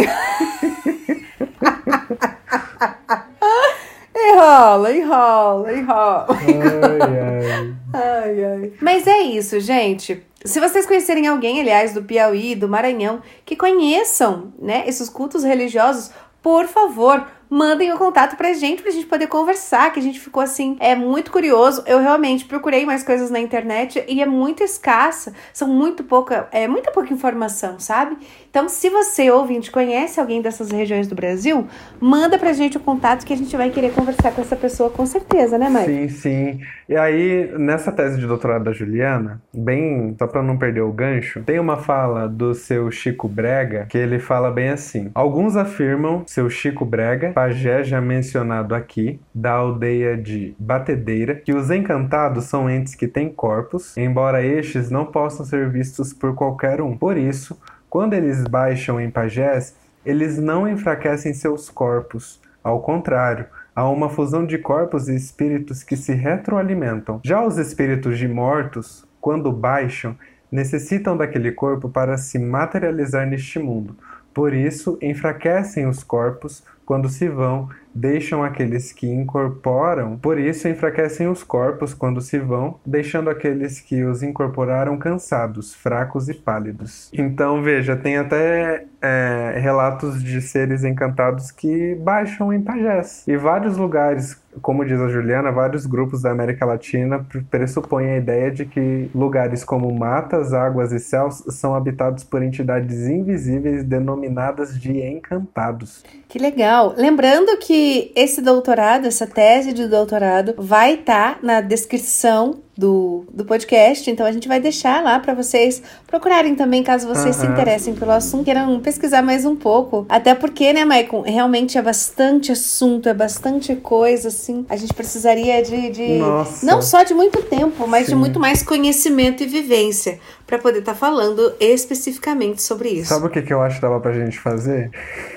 enrola, 4.15 4.91
enrola, 4.95 5.73
enrola. 5.73 6.27
Ai, 6.29 7.19
ai. 7.19 7.73
ai, 7.93 8.43
ai. 8.45 8.73
Mas 8.81 9.07
é 9.07 9.19
isso, 9.21 9.59
gente. 9.59 10.23
Se 10.43 10.59
vocês 10.59 10.85
conhecerem 10.85 11.27
alguém, 11.27 11.59
aliás, 11.59 11.93
do 11.93 12.03
Piauí, 12.03 12.55
do 12.55 12.69
Maranhão, 12.69 13.21
que 13.45 13.55
conheçam, 13.55 14.53
né, 14.57 14.83
esses 14.87 15.09
cultos 15.09 15.43
religiosos, 15.43 16.11
por 16.41 16.65
favor, 16.65 17.25
mandem 17.49 17.91
o 17.91 17.95
um 17.95 17.97
contato 17.97 18.35
pra 18.35 18.53
gente, 18.53 18.81
pra 18.81 18.91
gente 18.91 19.07
poder 19.07 19.27
conversar, 19.27 19.91
que 19.91 19.99
a 19.99 20.03
gente 20.03 20.19
ficou 20.19 20.41
assim, 20.43 20.77
é 20.79 20.95
muito 20.95 21.31
curioso. 21.31 21.83
Eu 21.85 21.99
realmente 21.99 22.45
procurei 22.45 22.85
mais 22.85 23.03
coisas 23.03 23.31
na 23.31 23.39
internet 23.39 24.03
e 24.07 24.21
é 24.21 24.25
muito 24.25 24.63
escassa, 24.63 25.33
são 25.51 25.67
muito 25.67 26.03
pouca, 26.03 26.47
é 26.51 26.67
muita 26.67 26.91
pouca 26.91 27.13
informação, 27.13 27.79
sabe? 27.79 28.17
Então, 28.49 28.67
se 28.67 28.89
você, 28.89 29.29
ouvinte, 29.29 29.71
conhece 29.71 30.19
alguém 30.19 30.41
dessas 30.41 30.71
regiões 30.71 31.07
do 31.07 31.15
Brasil, 31.15 31.67
manda 31.99 32.37
pra 32.37 32.53
gente 32.53 32.77
o 32.77 32.79
contato 32.79 33.25
que 33.25 33.33
a 33.33 33.37
gente 33.37 33.55
vai 33.55 33.69
querer 33.69 33.93
conversar 33.93 34.31
com 34.31 34.41
essa 34.41 34.55
pessoa 34.55 34.89
com 34.89 35.05
certeza, 35.05 35.57
né, 35.57 35.69
Mike? 35.69 35.85
Sim, 35.85 36.09
sim. 36.09 36.59
E 36.87 36.95
aí, 36.95 37.51
nessa 37.57 37.91
tese 37.91 38.19
de 38.19 38.25
doutorado 38.25 38.63
da 38.63 38.71
Juliana, 38.71 39.41
bem, 39.53 40.15
só 40.17 40.25
pra 40.25 40.41
não 40.41 40.57
perder 40.57 40.81
o 40.81 40.91
gancho, 40.91 41.41
tem 41.43 41.59
uma 41.59 41.77
fala 41.77 42.27
do 42.27 42.55
seu 42.55 42.89
Chico 42.89 43.27
Brega 43.27 43.85
que 43.87 43.97
ele 43.97 44.19
fala 44.19 44.49
bem 44.49 44.69
assim: 44.69 45.11
Alguns 45.13 45.55
afirmam, 45.55 46.23
seu 46.25 46.49
Chico 46.49 46.83
Brega, 46.83 47.31
pajé 47.39 47.85
já 47.85 48.01
mencionado 48.01 48.75
aqui, 48.75 49.17
da 49.33 49.51
aldeia 49.51 50.17
de 50.17 50.53
Batedeira, 50.59 51.35
que 51.35 51.53
os 51.53 51.71
encantados 51.71 52.43
são 52.43 52.69
entes 52.69 52.95
que 52.95 53.07
têm 53.07 53.29
corpos, 53.29 53.95
embora 53.95 54.43
estes 54.43 54.91
não 54.91 55.05
possam 55.05 55.45
ser 55.45 55.69
vistos 55.69 56.11
por 56.11 56.35
qualquer 56.35 56.81
um. 56.81 56.97
Por 56.97 57.15
isso, 57.15 57.57
quando 57.89 58.13
eles 58.13 58.43
baixam 58.43 58.99
em 58.99 59.09
pajés, 59.09 59.73
eles 60.05 60.37
não 60.37 60.67
enfraquecem 60.67 61.33
seus 61.33 61.69
corpos. 61.69 62.41
Ao 62.61 62.81
contrário, 62.81 63.45
há 63.73 63.89
uma 63.89 64.09
fusão 64.09 64.45
de 64.45 64.57
corpos 64.57 65.07
e 65.07 65.15
espíritos 65.15 65.81
que 65.81 65.95
se 65.95 66.13
retroalimentam. 66.13 67.21
Já 67.23 67.41
os 67.41 67.57
espíritos 67.57 68.17
de 68.17 68.27
mortos, 68.27 69.07
quando 69.21 69.49
baixam, 69.49 70.13
necessitam 70.51 71.15
daquele 71.15 71.53
corpo 71.53 71.87
para 71.87 72.17
se 72.17 72.37
materializar 72.37 73.25
neste 73.25 73.59
mundo. 73.59 73.95
Por 74.33 74.53
isso, 74.53 74.97
enfraquecem 75.01 75.87
os 75.87 76.03
corpos 76.03 76.63
quando 76.89 77.07
se 77.07 77.29
vão, 77.29 77.69
deixam 77.93 78.43
aqueles 78.43 78.91
que 78.91 79.07
incorporam, 79.07 80.17
por 80.17 80.39
isso 80.39 80.67
enfraquecem 80.67 81.27
os 81.27 81.43
corpos 81.43 81.93
quando 81.93 82.21
se 82.21 82.39
vão, 82.39 82.79
deixando 82.85 83.29
aqueles 83.29 83.79
que 83.79 84.03
os 84.03 84.23
incorporaram 84.23 84.97
cansados, 84.97 85.73
fracos 85.73 86.29
e 86.29 86.33
pálidos. 86.33 87.09
Então 87.13 87.61
veja, 87.61 87.95
tem 87.95 88.17
até 88.17 88.85
é, 89.01 89.59
relatos 89.59 90.23
de 90.23 90.41
seres 90.41 90.83
encantados 90.83 91.51
que 91.51 91.95
baixam 91.95 92.53
em 92.53 92.61
pajés. 92.61 93.23
E 93.27 93.35
vários 93.37 93.77
lugares 93.77 94.37
como 94.61 94.83
diz 94.83 94.99
a 94.99 95.07
Juliana, 95.07 95.51
vários 95.51 95.85
grupos 95.85 96.23
da 96.23 96.31
América 96.31 96.65
Latina 96.65 97.25
pressupõem 97.49 98.11
a 98.11 98.17
ideia 98.17 98.51
de 98.51 98.65
que 98.65 99.09
lugares 99.13 99.63
como 99.63 99.93
matas, 99.93 100.53
águas 100.53 100.91
e 100.91 100.99
céus 100.99 101.43
são 101.49 101.75
habitados 101.75 102.23
por 102.23 102.41
entidades 102.41 103.07
invisíveis 103.07 103.83
denominadas 103.83 104.79
de 104.79 104.99
encantados. 105.01 106.03
Que 106.27 106.39
legal! 106.39 106.95
Lembrando 106.97 107.57
que 107.59 107.78
esse 108.15 108.41
doutorado, 108.41 109.05
essa 109.05 109.27
tese 109.27 109.73
de 109.73 109.87
doutorado, 109.87 110.53
vai 110.57 110.95
estar 110.95 111.35
tá 111.35 111.39
na 111.41 111.61
descrição 111.61 112.59
do, 112.79 113.25
do 113.33 113.43
podcast. 113.43 114.09
Então 114.09 114.25
a 114.25 114.31
gente 114.31 114.47
vai 114.47 114.59
deixar 114.59 115.03
lá 115.03 115.19
para 115.19 115.33
vocês 115.33 115.83
procurarem 116.07 116.55
também, 116.55 116.81
caso 116.81 117.07
vocês 117.07 117.35
uhum. 117.35 117.45
se 117.45 117.51
interessem 117.51 117.93
pelo 117.93 118.11
assunto, 118.11 118.45
queiram 118.45 118.79
pesquisar 118.79 119.21
mais 119.21 119.45
um 119.45 119.55
pouco. 119.55 120.05
Até 120.07 120.33
porque, 120.33 120.71
né, 120.71 120.85
Maicon, 120.85 121.21
realmente 121.21 121.77
é 121.77 121.81
bastante 121.81 122.53
assunto, 122.53 123.09
é 123.09 123.13
bastante 123.13 123.75
coisa, 123.75 124.29
assim. 124.29 124.65
A 124.69 124.77
gente 124.77 124.93
precisaria 124.93 125.61
de. 125.61 125.89
de 125.89 126.19
não 126.63 126.81
só 126.81 127.03
de 127.03 127.13
muito 127.13 127.43
tempo, 127.43 127.85
mas 127.85 128.05
Sim. 128.05 128.13
de 128.13 128.15
muito 128.15 128.39
mais 128.39 128.63
conhecimento 128.63 129.43
e 129.43 129.45
vivência 129.45 130.19
para 130.47 130.57
poder 130.57 130.79
estar 130.79 130.93
tá 130.93 130.97
falando 130.97 131.53
especificamente 131.59 132.61
sobre 132.61 132.89
isso. 132.89 133.09
Sabe 133.09 133.27
o 133.27 133.29
que, 133.29 133.41
que 133.41 133.53
eu 133.53 133.61
acho 133.61 133.75
que 133.75 133.81
dava 133.81 133.99
pra 133.99 134.13
gente 134.13 134.39
fazer? 134.39 134.89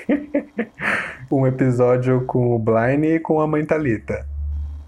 um 1.37 1.47
episódio 1.47 2.25
com 2.25 2.55
o 2.55 2.59
Blind 2.59 3.03
e 3.03 3.19
com 3.19 3.39
a 3.39 3.47
mãe 3.47 3.65
Thalita. 3.65 4.25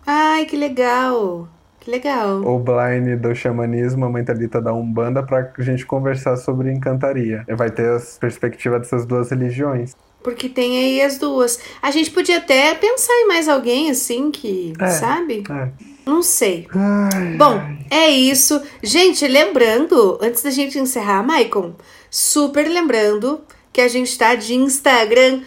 Ai, 0.05 0.45
que 0.45 0.55
legal! 0.55 1.47
Que 1.85 1.91
legal. 1.91 2.41
O 2.41 2.57
Blind 2.57 3.19
do 3.21 3.35
xamanismo, 3.35 4.05
a 4.05 4.09
mentalita 4.09 4.59
da 4.59 4.73
Umbanda, 4.73 5.21
pra 5.21 5.53
gente 5.59 5.85
conversar 5.85 6.35
sobre 6.35 6.71
encantaria. 6.71 7.45
Vai 7.55 7.69
ter 7.69 7.87
as 7.91 8.17
perspectivas 8.17 8.81
dessas 8.81 9.05
duas 9.05 9.29
religiões. 9.29 9.95
Porque 10.23 10.49
tem 10.49 10.79
aí 10.79 11.01
as 11.03 11.19
duas. 11.19 11.59
A 11.83 11.91
gente 11.91 12.09
podia 12.09 12.39
até 12.39 12.73
pensar 12.73 13.13
em 13.13 13.27
mais 13.27 13.47
alguém 13.47 13.91
assim 13.91 14.31
que, 14.31 14.73
é, 14.79 14.87
sabe? 14.87 15.43
É. 15.47 15.69
Não 16.03 16.23
sei. 16.23 16.67
Ai, 16.73 17.37
Bom, 17.37 17.59
ai. 17.59 17.85
é 17.91 18.09
isso. 18.09 18.59
Gente, 18.81 19.27
lembrando, 19.27 20.17
antes 20.19 20.41
da 20.41 20.49
gente 20.49 20.79
encerrar, 20.79 21.21
Maicon, 21.21 21.75
super 22.09 22.67
lembrando 22.67 23.41
que 23.71 23.81
a 23.81 23.87
gente 23.87 24.17
tá 24.17 24.33
de 24.33 24.55
Instagram 24.55 25.41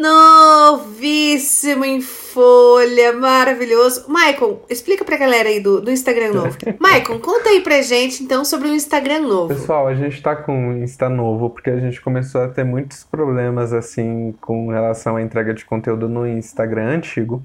Novíssimo 0.00 1.84
em 1.84 2.00
folha, 2.00 3.12
maravilhoso. 3.12 4.06
Maicon, 4.08 4.58
explica 4.68 5.04
pra 5.04 5.16
galera 5.16 5.48
aí 5.48 5.60
do, 5.60 5.80
do 5.80 5.88
Instagram 5.88 6.32
novo. 6.32 6.58
Maicon, 6.80 7.20
conta 7.20 7.50
aí 7.50 7.60
pra 7.60 7.80
gente 7.80 8.24
então 8.24 8.44
sobre 8.44 8.68
o 8.68 8.74
Instagram 8.74 9.20
novo. 9.20 9.54
Pessoal, 9.54 9.86
a 9.86 9.94
gente 9.94 10.20
tá 10.20 10.34
com 10.34 10.52
um 10.52 10.82
Insta 10.82 11.08
novo 11.08 11.48
porque 11.48 11.70
a 11.70 11.78
gente 11.78 12.00
começou 12.00 12.42
a 12.42 12.48
ter 12.48 12.64
muitos 12.64 13.04
problemas 13.04 13.72
assim 13.72 14.34
com 14.40 14.68
relação 14.68 15.14
à 15.14 15.22
entrega 15.22 15.54
de 15.54 15.64
conteúdo 15.64 16.08
no 16.08 16.26
Instagram 16.26 16.96
antigo 16.96 17.40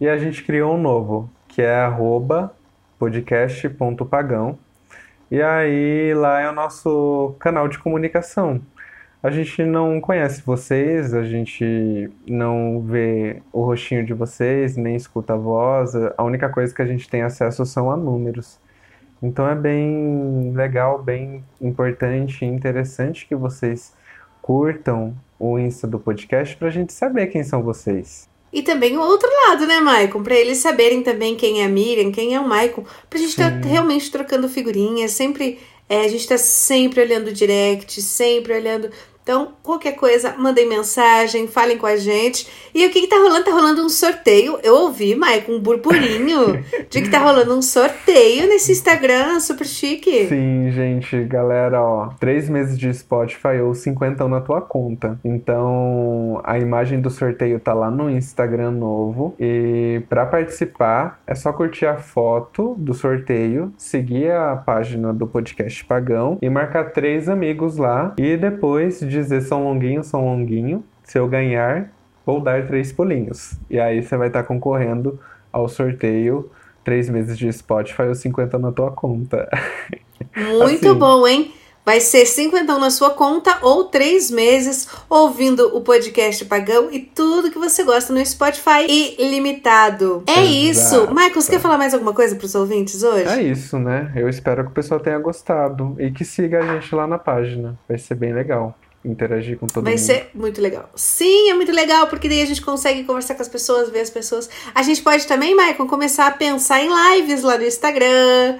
e 0.00 0.08
a 0.08 0.16
gente 0.16 0.44
criou 0.44 0.74
um 0.74 0.80
novo, 0.80 1.28
que 1.48 1.60
é 1.60 1.84
podcast.pagão. 2.96 4.56
E 5.30 5.42
aí 5.42 6.14
lá 6.14 6.40
é 6.40 6.48
o 6.48 6.52
nosso 6.52 7.34
canal 7.40 7.66
de 7.66 7.76
comunicação. 7.78 8.60
A 9.20 9.30
gente 9.30 9.64
não 9.64 10.00
conhece 10.00 10.42
vocês, 10.46 11.12
a 11.12 11.24
gente 11.24 12.08
não 12.24 12.80
vê 12.80 13.42
o 13.52 13.62
rostinho 13.62 14.06
de 14.06 14.14
vocês, 14.14 14.76
nem 14.76 14.94
escuta 14.94 15.34
a 15.34 15.36
voz. 15.36 15.92
A 16.16 16.22
única 16.22 16.48
coisa 16.48 16.72
que 16.72 16.80
a 16.80 16.86
gente 16.86 17.08
tem 17.08 17.22
acesso 17.22 17.66
são 17.66 17.90
a 17.90 17.96
números. 17.96 18.60
Então 19.20 19.48
é 19.48 19.56
bem 19.56 20.52
legal, 20.54 21.02
bem 21.02 21.44
importante 21.60 22.44
e 22.44 22.48
interessante 22.48 23.26
que 23.26 23.34
vocês 23.34 23.92
curtam 24.40 25.16
o 25.36 25.58
Insta 25.58 25.88
do 25.88 25.98
podcast 25.98 26.56
para 26.56 26.68
a 26.68 26.70
gente 26.70 26.92
saber 26.92 27.26
quem 27.26 27.42
são 27.42 27.60
vocês. 27.60 28.28
E 28.52 28.62
também 28.62 28.96
o 28.96 29.00
outro 29.00 29.28
lado, 29.48 29.66
né, 29.66 29.80
Maicon? 29.80 30.22
Para 30.22 30.36
eles 30.36 30.58
saberem 30.58 31.02
também 31.02 31.34
quem 31.34 31.60
é 31.60 31.66
a 31.66 31.68
Miriam, 31.68 32.12
quem 32.12 32.36
é 32.36 32.40
o 32.40 32.48
Maicon, 32.48 32.84
pra 33.10 33.18
gente 33.18 33.30
estar 33.30 33.60
tá 33.60 33.68
realmente 33.68 34.10
trocando 34.12 34.48
figurinhas, 34.48 35.10
sempre 35.10 35.58
é, 35.88 36.00
a 36.00 36.08
gente 36.08 36.20
está 36.20 36.36
sempre 36.36 37.00
olhando 37.00 37.28
o 37.28 37.32
direct, 37.32 38.00
sempre 38.02 38.52
olhando 38.52 38.90
então, 39.28 39.48
qualquer 39.62 39.92
coisa, 39.92 40.34
mandem 40.38 40.66
mensagem, 40.66 41.46
falem 41.46 41.76
com 41.76 41.84
a 41.84 41.98
gente. 41.98 42.48
E 42.74 42.86
o 42.86 42.90
que, 42.90 43.02
que 43.02 43.08
tá 43.08 43.16
rolando? 43.16 43.44
Tá 43.44 43.50
rolando 43.50 43.84
um 43.84 43.88
sorteio. 43.90 44.58
Eu 44.62 44.74
ouvi, 44.74 45.14
Maicon, 45.14 45.52
um 45.52 45.60
burburinho 45.60 46.64
de 46.88 47.02
que 47.02 47.10
tá 47.10 47.18
rolando 47.18 47.54
um 47.54 47.60
sorteio 47.60 48.48
nesse 48.48 48.72
Instagram 48.72 49.38
super 49.38 49.66
chique. 49.66 50.28
Sim, 50.28 50.70
gente, 50.70 51.24
galera, 51.24 51.82
ó. 51.82 52.08
Três 52.18 52.48
meses 52.48 52.78
de 52.78 52.90
Spotify 52.94 53.60
ou 53.62 53.74
cinquentão 53.74 54.30
na 54.30 54.40
tua 54.40 54.62
conta. 54.62 55.20
Então, 55.22 56.40
a 56.42 56.58
imagem 56.58 56.98
do 56.98 57.10
sorteio 57.10 57.60
tá 57.60 57.74
lá 57.74 57.90
no 57.90 58.08
Instagram 58.08 58.70
novo. 58.70 59.34
E 59.38 60.00
para 60.08 60.24
participar, 60.24 61.20
é 61.26 61.34
só 61.34 61.52
curtir 61.52 61.84
a 61.84 61.98
foto 61.98 62.74
do 62.78 62.94
sorteio, 62.94 63.74
seguir 63.76 64.30
a 64.30 64.56
página 64.56 65.12
do 65.12 65.26
podcast 65.26 65.84
Pagão 65.84 66.38
e 66.40 66.48
marcar 66.48 66.92
três 66.92 67.28
amigos 67.28 67.76
lá. 67.76 68.14
E 68.16 68.34
depois 68.34 69.00
de 69.00 69.17
dizer 69.20 69.42
São 69.42 69.64
Longuinho, 69.64 70.02
São 70.02 70.24
Longuinho. 70.24 70.84
Se 71.04 71.18
eu 71.18 71.26
ganhar, 71.26 71.90
vou 72.24 72.40
dar 72.40 72.66
três 72.66 72.92
pulinhos. 72.92 73.54
E 73.70 73.80
aí 73.80 74.02
você 74.02 74.16
vai 74.16 74.28
estar 74.28 74.42
tá 74.42 74.48
concorrendo 74.48 75.18
ao 75.52 75.68
sorteio 75.68 76.50
três 76.84 77.08
meses 77.08 77.36
de 77.36 77.52
Spotify 77.52 78.02
ou 78.02 78.14
50 78.14 78.58
na 78.58 78.72
tua 78.72 78.90
conta. 78.90 79.48
Muito 80.36 80.88
assim. 80.88 80.98
bom, 80.98 81.26
hein? 81.26 81.52
Vai 81.84 82.00
ser 82.00 82.26
50 82.26 82.78
na 82.78 82.90
sua 82.90 83.12
conta 83.12 83.58
ou 83.62 83.84
três 83.84 84.30
meses 84.30 84.86
ouvindo 85.08 85.74
o 85.74 85.80
podcast 85.80 86.44
Pagão 86.44 86.90
e 86.92 86.98
tudo 86.98 87.50
que 87.50 87.58
você 87.58 87.82
gosta 87.82 88.12
no 88.12 88.24
Spotify 88.24 88.84
ilimitado. 89.18 90.22
É 90.26 90.32
Exato. 90.32 90.52
isso. 90.52 91.14
Michael, 91.14 91.34
você 91.34 91.52
quer 91.52 91.60
falar 91.60 91.78
mais 91.78 91.94
alguma 91.94 92.12
coisa 92.12 92.36
para 92.36 92.44
os 92.44 92.54
ouvintes 92.54 93.02
hoje? 93.02 93.28
É 93.28 93.42
isso, 93.42 93.78
né? 93.78 94.12
Eu 94.14 94.28
espero 94.28 94.64
que 94.64 94.70
o 94.70 94.74
pessoal 94.74 95.00
tenha 95.00 95.18
gostado 95.18 95.96
e 95.98 96.10
que 96.10 96.26
siga 96.26 96.58
a 96.58 96.74
gente 96.74 96.94
lá 96.94 97.06
na 97.06 97.16
página. 97.16 97.78
Vai 97.88 97.96
ser 97.96 98.16
bem 98.16 98.34
legal 98.34 98.76
interagir 99.10 99.58
com 99.58 99.66
todo 99.66 99.84
Vai 99.84 99.94
mundo. 99.94 100.06
Vai 100.06 100.16
ser 100.16 100.30
muito 100.34 100.60
legal. 100.60 100.90
Sim, 100.94 101.50
é 101.50 101.54
muito 101.54 101.72
legal, 101.72 102.06
porque 102.08 102.28
daí 102.28 102.42
a 102.42 102.46
gente 102.46 102.62
consegue 102.62 103.04
conversar 103.04 103.34
com 103.34 103.42
as 103.42 103.48
pessoas, 103.48 103.90
ver 103.90 104.00
as 104.00 104.10
pessoas. 104.10 104.48
A 104.74 104.82
gente 104.82 105.02
pode 105.02 105.26
também, 105.26 105.54
Michael, 105.54 105.86
começar 105.86 106.26
a 106.26 106.30
pensar 106.30 106.80
em 106.80 106.88
lives 106.88 107.42
lá 107.42 107.58
no 107.58 107.64
Instagram, 107.64 108.58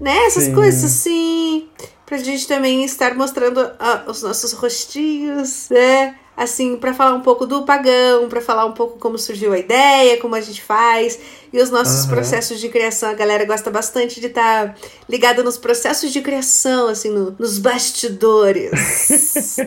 né? 0.00 0.16
Essas 0.26 0.44
Sim. 0.44 0.54
coisas 0.54 0.84
assim. 0.84 1.68
Pra 2.04 2.18
gente 2.18 2.46
também 2.46 2.84
estar 2.84 3.14
mostrando 3.16 3.60
uh, 3.60 4.08
os 4.10 4.22
nossos 4.22 4.52
rostinhos, 4.52 5.68
né? 5.70 6.14
Assim, 6.36 6.76
para 6.76 6.92
falar 6.92 7.14
um 7.14 7.22
pouco 7.22 7.46
do 7.46 7.62
pagão, 7.62 8.28
para 8.28 8.40
falar 8.40 8.66
um 8.66 8.72
pouco 8.72 8.98
como 8.98 9.16
surgiu 9.16 9.52
a 9.52 9.58
ideia, 9.58 10.18
como 10.18 10.34
a 10.34 10.40
gente 10.40 10.62
faz 10.62 11.18
e 11.52 11.58
os 11.58 11.70
nossos 11.70 12.04
uhum. 12.04 12.10
processos 12.10 12.60
de 12.60 12.68
criação. 12.68 13.08
A 13.08 13.14
galera 13.14 13.44
gosta 13.44 13.70
bastante 13.70 14.20
de 14.20 14.26
estar 14.26 14.68
tá 14.68 14.74
ligada 15.08 15.42
nos 15.42 15.56
processos 15.56 16.12
de 16.12 16.20
criação, 16.20 16.88
assim, 16.88 17.10
no, 17.10 17.34
nos 17.38 17.58
bastidores. 17.58 18.70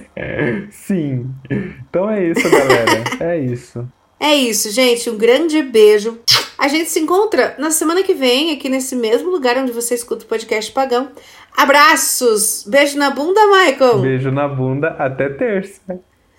Sim. 0.72 1.26
Então 1.90 2.10
é 2.10 2.26
isso, 2.26 2.50
galera. 2.50 3.04
é 3.20 3.40
isso. 3.40 3.88
É 4.20 4.36
isso, 4.36 4.70
gente. 4.72 5.10
Um 5.10 5.18
grande 5.18 5.64
beijo. 5.64 6.20
A 6.58 6.68
gente 6.68 6.90
se 6.90 7.00
encontra 7.00 7.56
na 7.58 7.72
semana 7.72 8.04
que 8.04 8.14
vem, 8.14 8.52
aqui 8.52 8.68
nesse 8.68 8.94
mesmo 8.94 9.30
lugar 9.30 9.58
onde 9.58 9.72
você 9.72 9.96
escuta 9.96 10.26
o 10.26 10.28
podcast 10.28 10.70
Pagão. 10.74 11.10
Abraços! 11.58 12.66
Beijo 12.68 12.98
na 12.98 13.10
bunda, 13.10 13.40
Michael! 13.48 14.00
Beijo 14.00 14.30
na 14.30 14.48
bunda, 14.48 14.90
até 15.00 15.30
terça. 15.30 16.00